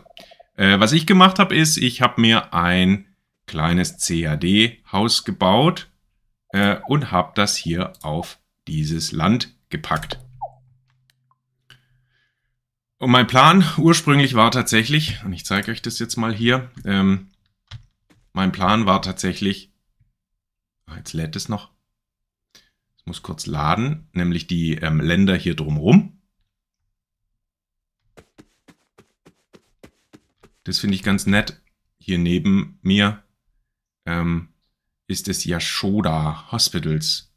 [0.57, 3.07] äh, was ich gemacht habe, ist, ich habe mir ein
[3.47, 5.90] kleines CAD-Haus gebaut
[6.53, 10.19] äh, und habe das hier auf dieses Land gepackt.
[12.99, 17.31] Und mein Plan ursprünglich war tatsächlich, und ich zeige euch das jetzt mal hier, ähm,
[18.33, 19.73] mein Plan war tatsächlich,
[20.87, 21.71] ah, jetzt lädt es noch,
[22.99, 26.21] es muss kurz laden, nämlich die ähm, Länder hier drumherum.
[30.65, 31.61] Das finde ich ganz nett.
[31.99, 33.23] Hier neben mir
[34.05, 34.51] ähm,
[35.11, 37.33] ist es Yashoda Hospitals.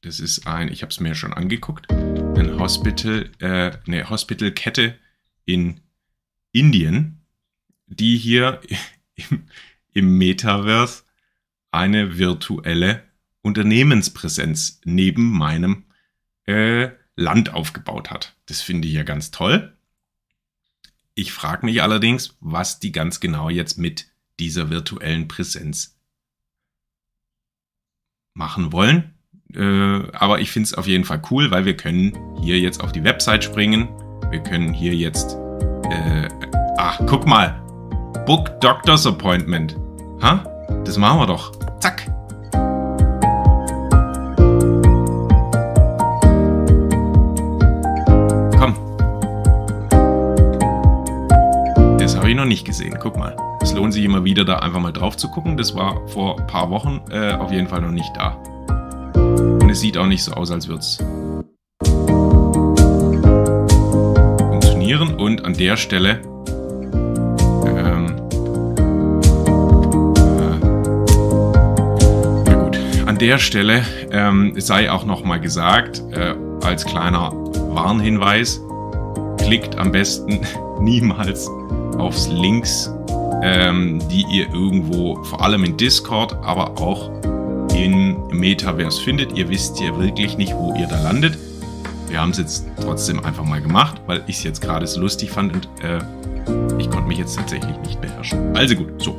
[0.00, 4.98] Das ist ein, ich habe es mir schon angeguckt, ein Hospital, äh, eine Hospitalkette
[5.44, 5.80] in
[6.50, 7.20] Indien,
[7.86, 8.60] die hier
[9.14, 9.44] im,
[9.92, 11.04] im Metaverse
[11.70, 13.04] eine virtuelle
[13.42, 15.84] Unternehmenspräsenz neben meinem
[16.46, 18.34] äh, Land aufgebaut hat.
[18.46, 19.76] Das finde ich ja ganz toll.
[21.14, 24.08] Ich frage mich allerdings, was die ganz genau jetzt mit
[24.40, 25.99] dieser virtuellen Präsenz
[28.40, 29.14] machen wollen.
[29.54, 32.90] Äh, aber ich finde es auf jeden Fall cool, weil wir können hier jetzt auf
[32.90, 33.88] die Website springen.
[34.30, 35.36] Wir können hier jetzt...
[35.90, 36.28] Äh,
[36.78, 37.60] ach, guck mal.
[38.26, 39.76] Book Doctor's Appointment.
[40.22, 40.44] Ha?
[40.84, 41.52] Das machen wir doch.
[52.50, 52.98] Nicht gesehen.
[53.00, 53.34] Guck mal.
[53.62, 55.56] Es lohnt sich immer wieder, da einfach mal drauf zu gucken.
[55.56, 58.32] Das war vor ein paar Wochen äh, auf jeden Fall noch nicht da.
[59.14, 60.98] Und es sieht auch nicht so aus, als würde es
[64.38, 65.14] funktionieren.
[65.14, 66.22] Und an der Stelle
[67.66, 68.16] ähm,
[70.36, 70.58] äh,
[72.52, 72.76] gut.
[73.06, 76.34] An der Stelle ähm, sei auch noch mal gesagt, äh,
[76.64, 78.60] als kleiner Warnhinweis,
[79.38, 80.40] klickt am besten
[80.80, 81.48] niemals
[82.00, 82.90] aufs Links,
[83.42, 87.10] ähm, die ihr irgendwo, vor allem in Discord, aber auch
[87.74, 89.36] in Metaverse findet.
[89.36, 91.38] Ihr wisst ja wirklich nicht, wo ihr da landet.
[92.08, 95.30] Wir haben es jetzt trotzdem einfach mal gemacht, weil ich es jetzt gerade so lustig
[95.30, 95.98] fand und äh,
[96.78, 98.56] ich konnte mich jetzt tatsächlich nicht beherrschen.
[98.56, 99.16] Also gut, so.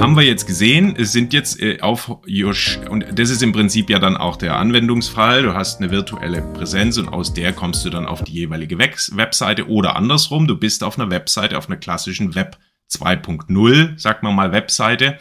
[0.00, 3.90] Haben wir jetzt gesehen, es sind jetzt äh, auf Josh, und das ist im Prinzip
[3.90, 5.42] ja dann auch der Anwendungsfall.
[5.42, 9.68] Du hast eine virtuelle Präsenz und aus der kommst du dann auf die jeweilige Webseite
[9.68, 10.46] oder andersrum.
[10.46, 12.58] Du bist auf einer Webseite, auf einer klassischen Web
[12.90, 15.18] 2.0, sag mal mal Webseite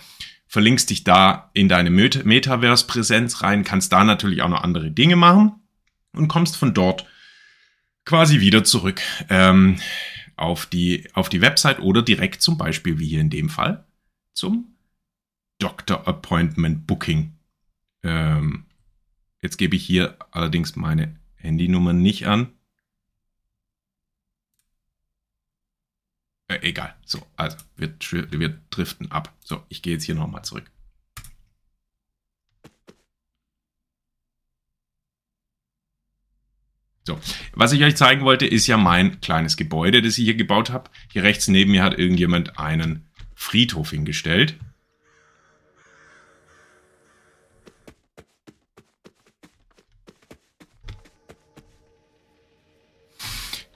[0.48, 5.54] verlinkst dich da in deine Metaverse-Präsenz rein, kannst da natürlich auch noch andere Dinge machen
[6.14, 7.06] und kommst von dort
[8.06, 9.78] quasi wieder zurück ähm,
[10.38, 13.85] auf, die, auf die Website oder direkt zum Beispiel, wie hier in dem Fall,
[14.36, 14.76] zum
[15.58, 17.34] Doctor Appointment Booking.
[18.04, 18.66] Ähm,
[19.42, 22.52] jetzt gebe ich hier allerdings meine Handynummer nicht an.
[26.48, 26.96] Äh, egal.
[27.06, 27.96] So, also wir,
[28.32, 29.34] wir driften ab.
[29.44, 30.70] So, ich gehe jetzt hier nochmal zurück.
[37.08, 37.20] So,
[37.54, 40.90] was ich euch zeigen wollte, ist ja mein kleines Gebäude, das ich hier gebaut habe.
[41.12, 43.08] Hier rechts neben mir hat irgendjemand einen
[43.46, 44.56] Friedhof hingestellt.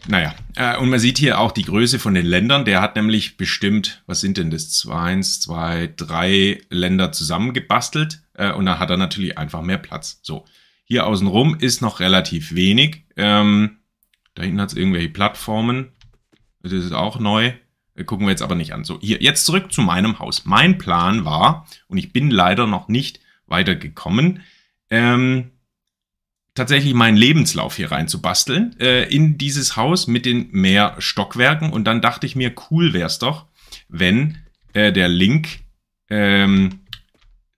[0.08, 2.66] Naja, äh, und man sieht hier auch die Größe von den Ländern.
[2.66, 4.88] Der hat nämlich bestimmt, was sind denn das?
[4.90, 8.24] Eins, zwei, drei Länder zusammengebastelt.
[8.34, 10.20] Äh, und da hat er natürlich einfach mehr Platz.
[10.24, 10.46] So,
[10.84, 13.04] hier außenrum ist noch relativ wenig.
[13.18, 13.78] Ähm,
[14.34, 15.92] da hinten hat es irgendwelche Plattformen.
[16.64, 17.54] Das ist auch neu.
[18.00, 18.84] Äh, gucken wir jetzt aber nicht an.
[18.84, 20.46] So, hier, jetzt zurück zu meinem Haus.
[20.46, 24.42] Mein Plan war, und ich bin leider noch nicht weitergekommen,
[24.90, 25.52] ähm,
[26.56, 31.72] tatsächlich meinen Lebenslauf hier rein zu basteln äh, in dieses Haus mit den mehr Stockwerken.
[31.72, 33.46] Und dann dachte ich mir, cool wäre es doch,
[33.88, 34.40] wenn
[34.74, 35.60] äh, der Link
[36.10, 36.80] ähm,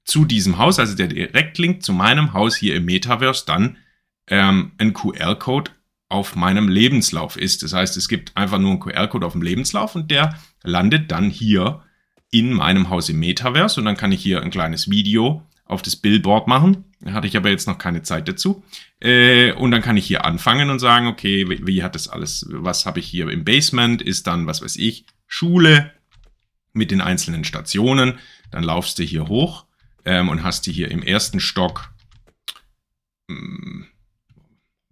[0.04, 3.77] zu diesem Haus, also der Direktlink zu meinem Haus hier im Metaverse, dann
[4.27, 5.71] ähm, ein QR-Code
[6.12, 7.63] auf meinem Lebenslauf ist.
[7.63, 11.30] Das heißt, es gibt einfach nur einen QR-Code auf dem Lebenslauf und der landet dann
[11.30, 11.84] hier
[12.32, 15.95] in meinem Haus im Metaverse und dann kann ich hier ein kleines Video auf das
[15.95, 16.86] Billboard machen.
[17.00, 18.63] Da hatte ich aber jetzt noch keine Zeit dazu.
[19.00, 22.86] Äh, und dann kann ich hier anfangen und sagen, okay, wie, hat das alles, was
[22.86, 24.02] habe ich hier im Basement?
[24.02, 25.91] Ist dann, was weiß ich, Schule
[26.74, 28.19] mit den einzelnen Stationen.
[28.52, 29.65] Dann laufst du hier hoch
[30.06, 31.93] ähm, und hast du hier im ersten Stock,
[33.30, 33.88] hm,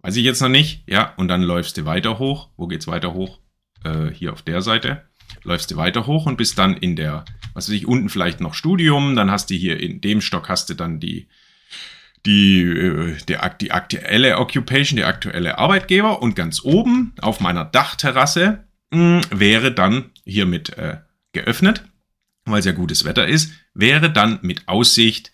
[0.02, 2.48] weiß ich jetzt noch nicht, ja, und dann läufst du weiter hoch.
[2.56, 3.38] Wo geht's weiter hoch?
[3.84, 5.02] Äh, hier auf der Seite.
[5.42, 8.54] Läufst du weiter hoch und bist dann in der, was weiß ich, unten vielleicht noch
[8.54, 11.28] Studium, dann hast du hier in dem Stock hast du dann die,
[12.26, 16.20] die, äh, die aktuelle Occupation, der aktuelle Arbeitgeber.
[16.22, 20.98] Und ganz oben auf meiner Dachterrasse mh, hm, wäre dann hiermit äh,
[21.32, 21.84] geöffnet,
[22.44, 25.32] weil es ja gutes Wetter ist, wäre dann mit Aussicht,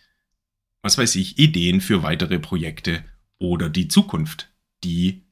[0.83, 3.03] was weiß ich, Ideen für weitere Projekte
[3.39, 4.51] oder die Zukunft,
[4.85, 5.27] die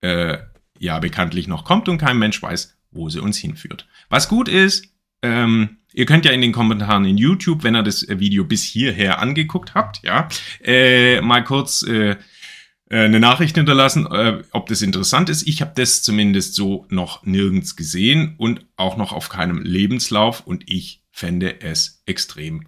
[0.00, 0.38] äh,
[0.78, 3.86] ja bekanntlich noch kommt und kein Mensch weiß, wo sie uns hinführt.
[4.08, 4.86] Was gut ist,
[5.22, 9.20] ähm, ihr könnt ja in den Kommentaren in YouTube, wenn ihr das Video bis hierher
[9.20, 10.28] angeguckt habt, ja,
[10.62, 12.16] äh, mal kurz äh,
[12.92, 15.48] äh, eine Nachricht hinterlassen, äh, ob das interessant ist.
[15.48, 20.68] Ich habe das zumindest so noch nirgends gesehen und auch noch auf keinem Lebenslauf und
[20.68, 22.66] ich fände es extrem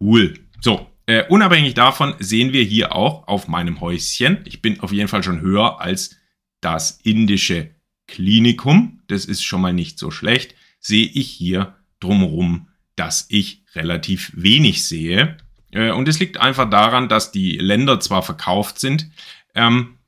[0.00, 0.38] cool.
[0.60, 5.08] So, äh, unabhängig davon sehen wir hier auch auf meinem Häuschen, ich bin auf jeden
[5.08, 6.16] Fall schon höher als
[6.60, 7.70] das indische
[8.06, 14.32] Klinikum, das ist schon mal nicht so schlecht, sehe ich hier drumherum dass ich relativ
[14.34, 15.36] wenig sehe.
[15.70, 19.10] Äh, und es liegt einfach daran, dass die Länder zwar verkauft sind,
[19.54, 19.98] ähm,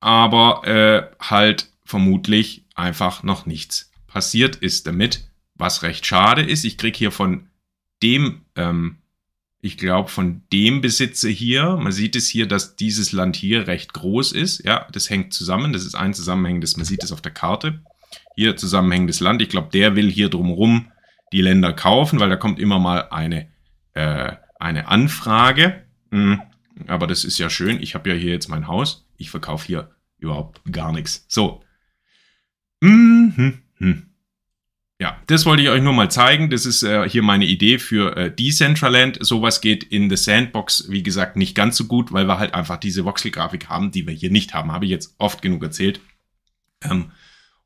[0.00, 6.64] aber äh, halt vermutlich einfach noch nichts passiert ist damit, was recht schade ist.
[6.64, 7.48] Ich kriege hier von
[8.02, 8.98] dem, ähm,
[9.64, 13.92] ich glaube, von dem Besitzer hier, man sieht es hier, dass dieses Land hier recht
[13.92, 14.64] groß ist.
[14.64, 17.80] Ja, das hängt zusammen, das ist ein zusammenhängendes, man sieht es auf der Karte.
[18.34, 19.40] Hier zusammenhängendes Land.
[19.40, 20.90] Ich glaube, der will hier drumherum
[21.32, 23.52] die Länder kaufen, weil da kommt immer mal eine,
[23.94, 25.84] äh, eine Anfrage.
[26.10, 26.42] Hm,
[26.88, 27.80] aber das ist ja schön.
[27.80, 29.06] Ich habe ja hier jetzt mein Haus.
[29.16, 31.24] Ich verkaufe hier überhaupt gar nichts.
[31.28, 31.62] So.
[32.80, 33.62] Mhm.
[33.76, 34.11] Hm.
[35.02, 36.48] Ja, das wollte ich euch nur mal zeigen.
[36.48, 39.18] Das ist äh, hier meine Idee für äh, Decentraland.
[39.20, 42.76] Sowas geht in The Sandbox, wie gesagt, nicht ganz so gut, weil wir halt einfach
[42.76, 44.70] diese Voxel-Grafik haben, die wir hier nicht haben.
[44.70, 46.00] Habe ich jetzt oft genug erzählt.
[46.84, 47.10] Ähm,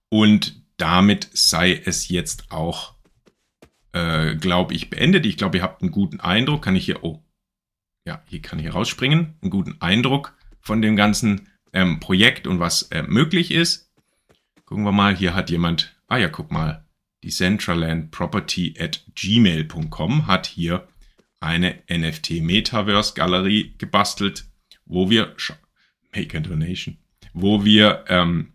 [0.08, 2.94] und damit sei es jetzt auch,
[3.92, 5.26] äh, glaube ich, beendet.
[5.26, 6.62] Ich glaube, ihr habt einen guten Eindruck.
[6.62, 7.22] Kann ich hier, oh,
[8.06, 9.34] ja, hier kann ich rausspringen.
[9.42, 10.32] Einen guten Eindruck
[10.62, 13.92] von dem ganzen ähm, Projekt und was äh, möglich ist.
[14.64, 16.85] Gucken wir mal, hier hat jemand, ah ja, guck mal,
[17.26, 20.86] die Centraland Property at gmail.com hat hier
[21.40, 24.44] eine NFT Metaverse Galerie gebastelt,
[24.84, 25.34] wo wir,
[26.14, 26.98] make a donation,
[27.34, 28.52] wo wir ähm,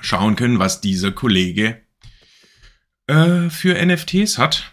[0.00, 1.80] schauen können, was dieser Kollege
[3.06, 4.72] äh, für NFTs hat.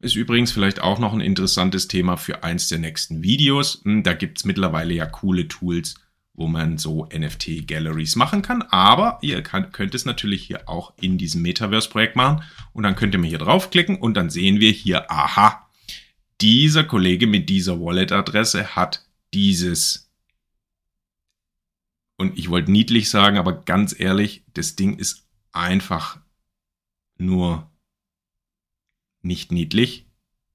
[0.00, 3.82] Ist übrigens vielleicht auch noch ein interessantes Thema für eins der nächsten Videos.
[3.84, 5.96] Hm, da gibt es mittlerweile ja coole Tools,
[6.36, 8.62] wo man so NFT-Galleries machen kann.
[8.62, 12.44] Aber ihr kann, könnt es natürlich hier auch in diesem Metaverse-Projekt machen.
[12.72, 15.66] Und dann könnt ihr mir hier draufklicken und dann sehen wir hier, aha,
[16.42, 20.12] dieser Kollege mit dieser Wallet-Adresse hat dieses.
[22.18, 26.18] Und ich wollte niedlich sagen, aber ganz ehrlich, das Ding ist einfach
[27.16, 27.70] nur
[29.22, 30.06] nicht niedlich.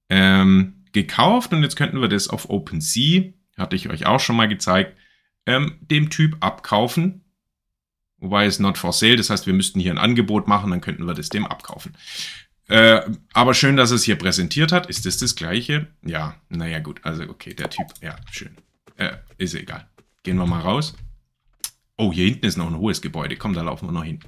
[0.08, 4.48] Ähm, gekauft und jetzt könnten wir das auf OpenSea, hatte ich euch auch schon mal
[4.48, 4.96] gezeigt,
[5.46, 7.24] ähm, dem Typ abkaufen.
[8.18, 11.06] Wobei es not for sale, das heißt, wir müssten hier ein Angebot machen, dann könnten
[11.06, 11.96] wir das dem abkaufen.
[12.68, 13.00] Äh,
[13.32, 14.86] aber schön, dass es hier präsentiert hat.
[14.86, 15.88] Ist das das gleiche?
[16.02, 18.56] Ja, naja gut, also okay, der Typ, ja, schön.
[18.96, 19.88] Äh, ist egal.
[20.22, 20.94] Gehen wir mal raus.
[21.96, 23.36] Oh, hier hinten ist noch ein hohes Gebäude.
[23.36, 24.20] Komm, da laufen wir noch hin.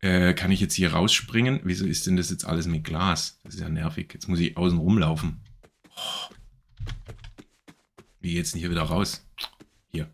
[0.00, 1.60] Äh, kann ich jetzt hier rausspringen?
[1.64, 3.38] Wieso ist denn das jetzt alles mit Glas?
[3.42, 4.10] Das ist ja nervig.
[4.14, 5.40] Jetzt muss ich außen rumlaufen.
[5.96, 6.34] Oh.
[8.20, 9.26] Wie geht's denn hier wieder raus?
[9.92, 10.10] Hier.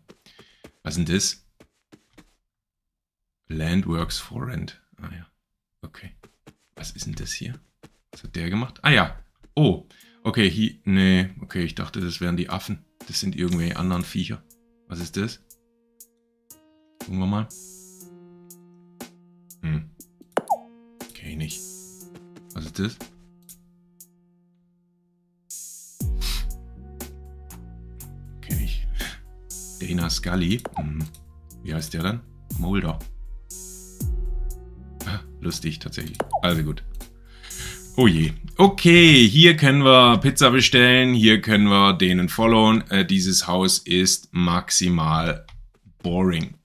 [0.83, 1.45] Was denn das?
[3.47, 4.81] Landworks for Rent.
[4.97, 5.27] Ah ja.
[5.81, 6.11] Okay.
[6.75, 7.59] Was ist denn das hier?
[8.11, 8.79] Was hat der gemacht?
[8.83, 9.19] Ah ja.
[9.55, 9.87] Oh.
[10.23, 10.75] Okay, hier.
[10.83, 11.29] Nee.
[11.41, 12.85] Okay, ich dachte, das wären die Affen.
[13.07, 14.43] Das sind irgendwelche anderen Viecher.
[14.87, 15.39] Was ist das?
[16.99, 17.47] Gucken wir mal.
[19.61, 19.89] Hm.
[21.09, 21.61] Okay, nicht.
[22.53, 22.97] Was ist das?
[29.87, 30.61] Dana Scully.
[30.75, 30.99] Hm.
[31.63, 32.21] Wie heißt der dann?
[32.59, 32.99] Mulder.
[35.05, 36.17] Ah, lustig, tatsächlich.
[36.41, 36.83] Also gut.
[37.95, 38.33] Oh je.
[38.57, 42.83] Okay, hier können wir Pizza bestellen, hier können wir denen followen.
[42.91, 45.45] Äh, dieses Haus ist maximal
[46.03, 46.55] boring.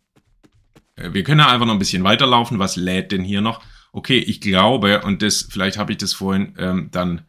[0.96, 2.58] Äh, wir können einfach noch ein bisschen weiterlaufen.
[2.58, 3.62] Was lädt denn hier noch?
[3.92, 7.22] Okay, ich glaube, und das, vielleicht habe ich das vorhin ähm, dann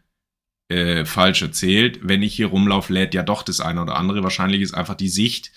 [0.69, 4.23] äh, falsch erzählt, wenn ich hier rumlaufe, lädt ja doch das eine oder andere.
[4.23, 5.51] Wahrscheinlich ist einfach die Sicht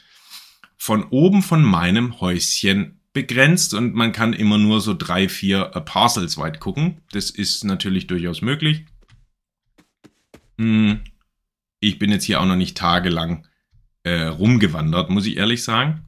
[0.77, 5.81] von oben von meinem Häuschen begrenzt und man kann immer nur so drei, vier äh,
[5.81, 7.01] Parcels weit gucken.
[7.13, 8.85] Das ist natürlich durchaus möglich.
[10.59, 11.01] Hm.
[11.81, 13.47] Ich bin jetzt hier auch noch nicht tagelang
[14.03, 16.05] äh, rumgewandert, muss ich ehrlich sagen.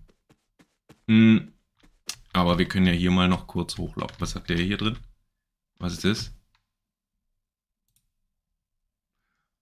[1.08, 1.52] Hm.
[2.32, 4.16] Aber wir können ja hier mal noch kurz hochlaufen.
[4.18, 4.98] Was hat der hier drin?
[5.78, 6.37] Was ist das?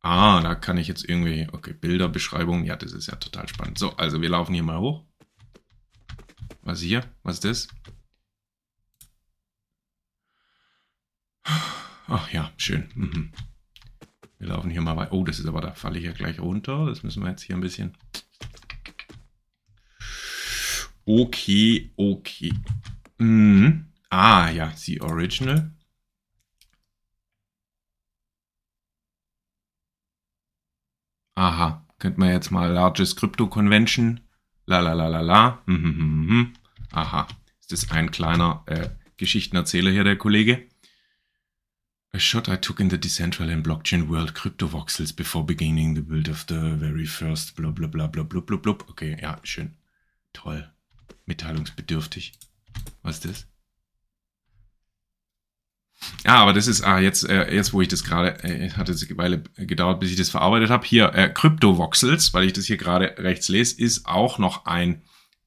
[0.09, 2.63] Ah, da kann ich jetzt irgendwie, okay, Bilderbeschreibung.
[2.65, 3.77] Ja, das ist ja total spannend.
[3.77, 5.05] So, also wir laufen hier mal hoch.
[6.63, 7.05] Was hier?
[7.25, 7.69] Was ist das?
[11.43, 12.89] Ach ja, schön.
[12.95, 13.33] Mhm.
[14.39, 15.13] Wir laufen hier mal weiter.
[15.13, 16.87] Oh, das ist aber, da falle ich ja gleich runter.
[16.87, 17.97] Das müssen wir jetzt hier ein bisschen.
[21.05, 22.55] Okay, okay.
[23.19, 23.93] Mhm.
[24.11, 25.76] Ah, ja, die Original.
[31.37, 34.21] Aha, könnte man jetzt mal Largest Crypto Convention.
[34.65, 35.63] La la la la la.
[35.67, 36.53] Hm, hm, hm, hm.
[36.93, 37.29] Aha,
[37.61, 40.67] ist das ein kleiner äh, Geschichtenerzähler hier, der Kollege?
[42.13, 46.31] A shot I took in the decentralized blockchain world crypto voxels before beginning the build
[46.31, 48.73] of the very first bla bla bla bla bla bla.
[48.89, 49.77] Okay, ja, schön.
[50.33, 50.73] Toll.
[51.27, 52.33] Mitteilungsbedürftig.
[53.03, 53.47] Was ist das?
[56.25, 59.07] Ja, aber das ist, ah, jetzt, äh, jetzt wo ich das gerade, äh, hat es
[59.07, 60.87] eine Weile gedauert, bis ich das verarbeitet habe.
[60.87, 65.03] Hier, äh, Crypto-Voxels, weil ich das hier gerade rechts lese, ist auch noch ein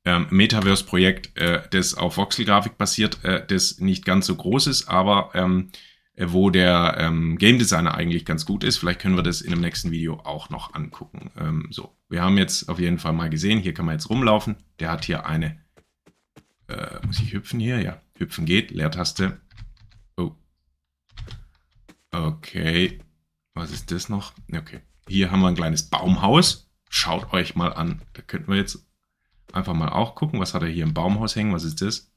[0.05, 5.31] ähm, Metaverse-Projekt, äh, das auf Voxel-Grafik basiert, äh, das nicht ganz so groß ist, aber
[5.33, 5.71] ähm,
[6.19, 8.77] äh, wo der ähm, Game Designer eigentlich ganz gut ist.
[8.77, 11.31] Vielleicht können wir das in dem nächsten Video auch noch angucken.
[11.39, 14.57] Ähm, so, wir haben jetzt auf jeden Fall mal gesehen, hier kann man jetzt rumlaufen.
[14.79, 15.61] Der hat hier eine,
[16.67, 17.81] äh, muss ich hüpfen hier?
[17.81, 19.39] Ja, hüpfen geht, Leertaste.
[20.17, 20.35] Oh.
[22.11, 22.99] Okay,
[23.53, 24.33] was ist das noch?
[24.51, 26.69] Okay, hier haben wir ein kleines Baumhaus.
[26.89, 28.01] Schaut euch mal an.
[28.13, 28.87] Da könnten wir jetzt
[29.53, 30.39] einfach mal auch gucken.
[30.39, 31.53] Was hat er hier im Baumhaus hängen?
[31.53, 32.11] Was ist das?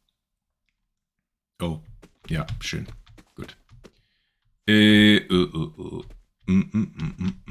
[1.60, 1.80] Oh,
[2.28, 2.86] ja, schön.
[3.34, 3.56] Gut.
[4.66, 6.02] Äh, äh, äh,
[6.46, 7.42] mm, mm,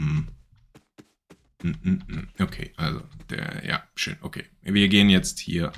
[1.63, 4.45] mm, okay, also, der, ja, schön, okay.
[4.61, 5.71] Wir gehen jetzt hier,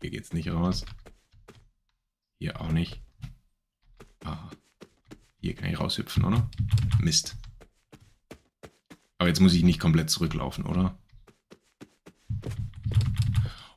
[0.00, 0.84] hier geht's nicht raus.
[2.38, 3.01] Hier auch nicht.
[5.42, 6.48] Hier kann ich raushüpfen, oder?
[7.00, 7.36] Mist.
[9.18, 10.96] Aber jetzt muss ich nicht komplett zurücklaufen, oder?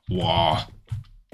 [0.07, 0.67] Wow.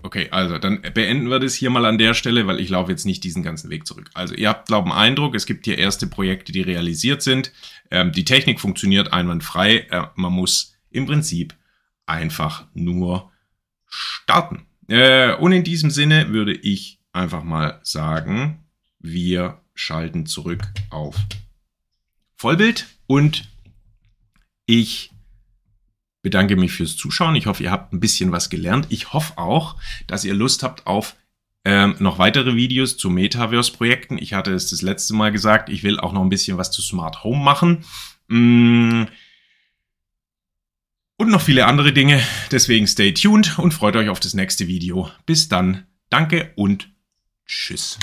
[0.04, 3.06] Okay, also dann beenden wir das hier mal an der Stelle, weil ich laufe jetzt
[3.06, 4.10] nicht diesen ganzen Weg zurück.
[4.14, 7.52] Also ihr habt, glaube ich, einen Eindruck, es gibt hier erste Projekte, die realisiert sind.
[7.92, 9.80] Ähm, die Technik funktioniert einwandfrei.
[9.92, 11.56] Äh, man muss im Prinzip
[12.06, 13.32] einfach nur
[13.86, 14.66] starten.
[14.88, 18.64] Äh, und in diesem Sinne würde ich einfach mal sagen,
[19.00, 21.16] wir schalten zurück auf
[22.36, 23.50] Vollbild und
[24.66, 25.12] ich
[26.22, 27.36] bedanke mich fürs Zuschauen.
[27.36, 28.88] Ich hoffe, ihr habt ein bisschen was gelernt.
[28.90, 29.76] Ich hoffe auch,
[30.08, 31.16] dass ihr Lust habt auf
[31.66, 34.18] ähm, noch weitere Videos zu Metaverse-Projekten.
[34.18, 36.82] Ich hatte es das letzte Mal gesagt, ich will auch noch ein bisschen was zu
[36.82, 37.84] Smart Home machen.
[38.28, 39.04] Mm.
[41.18, 42.22] Und noch viele andere Dinge.
[42.50, 45.12] Deswegen stay tuned und freut euch auf das nächste Video.
[45.28, 45.86] Bis dann.
[46.10, 46.90] Danke und
[47.46, 48.00] tschüss.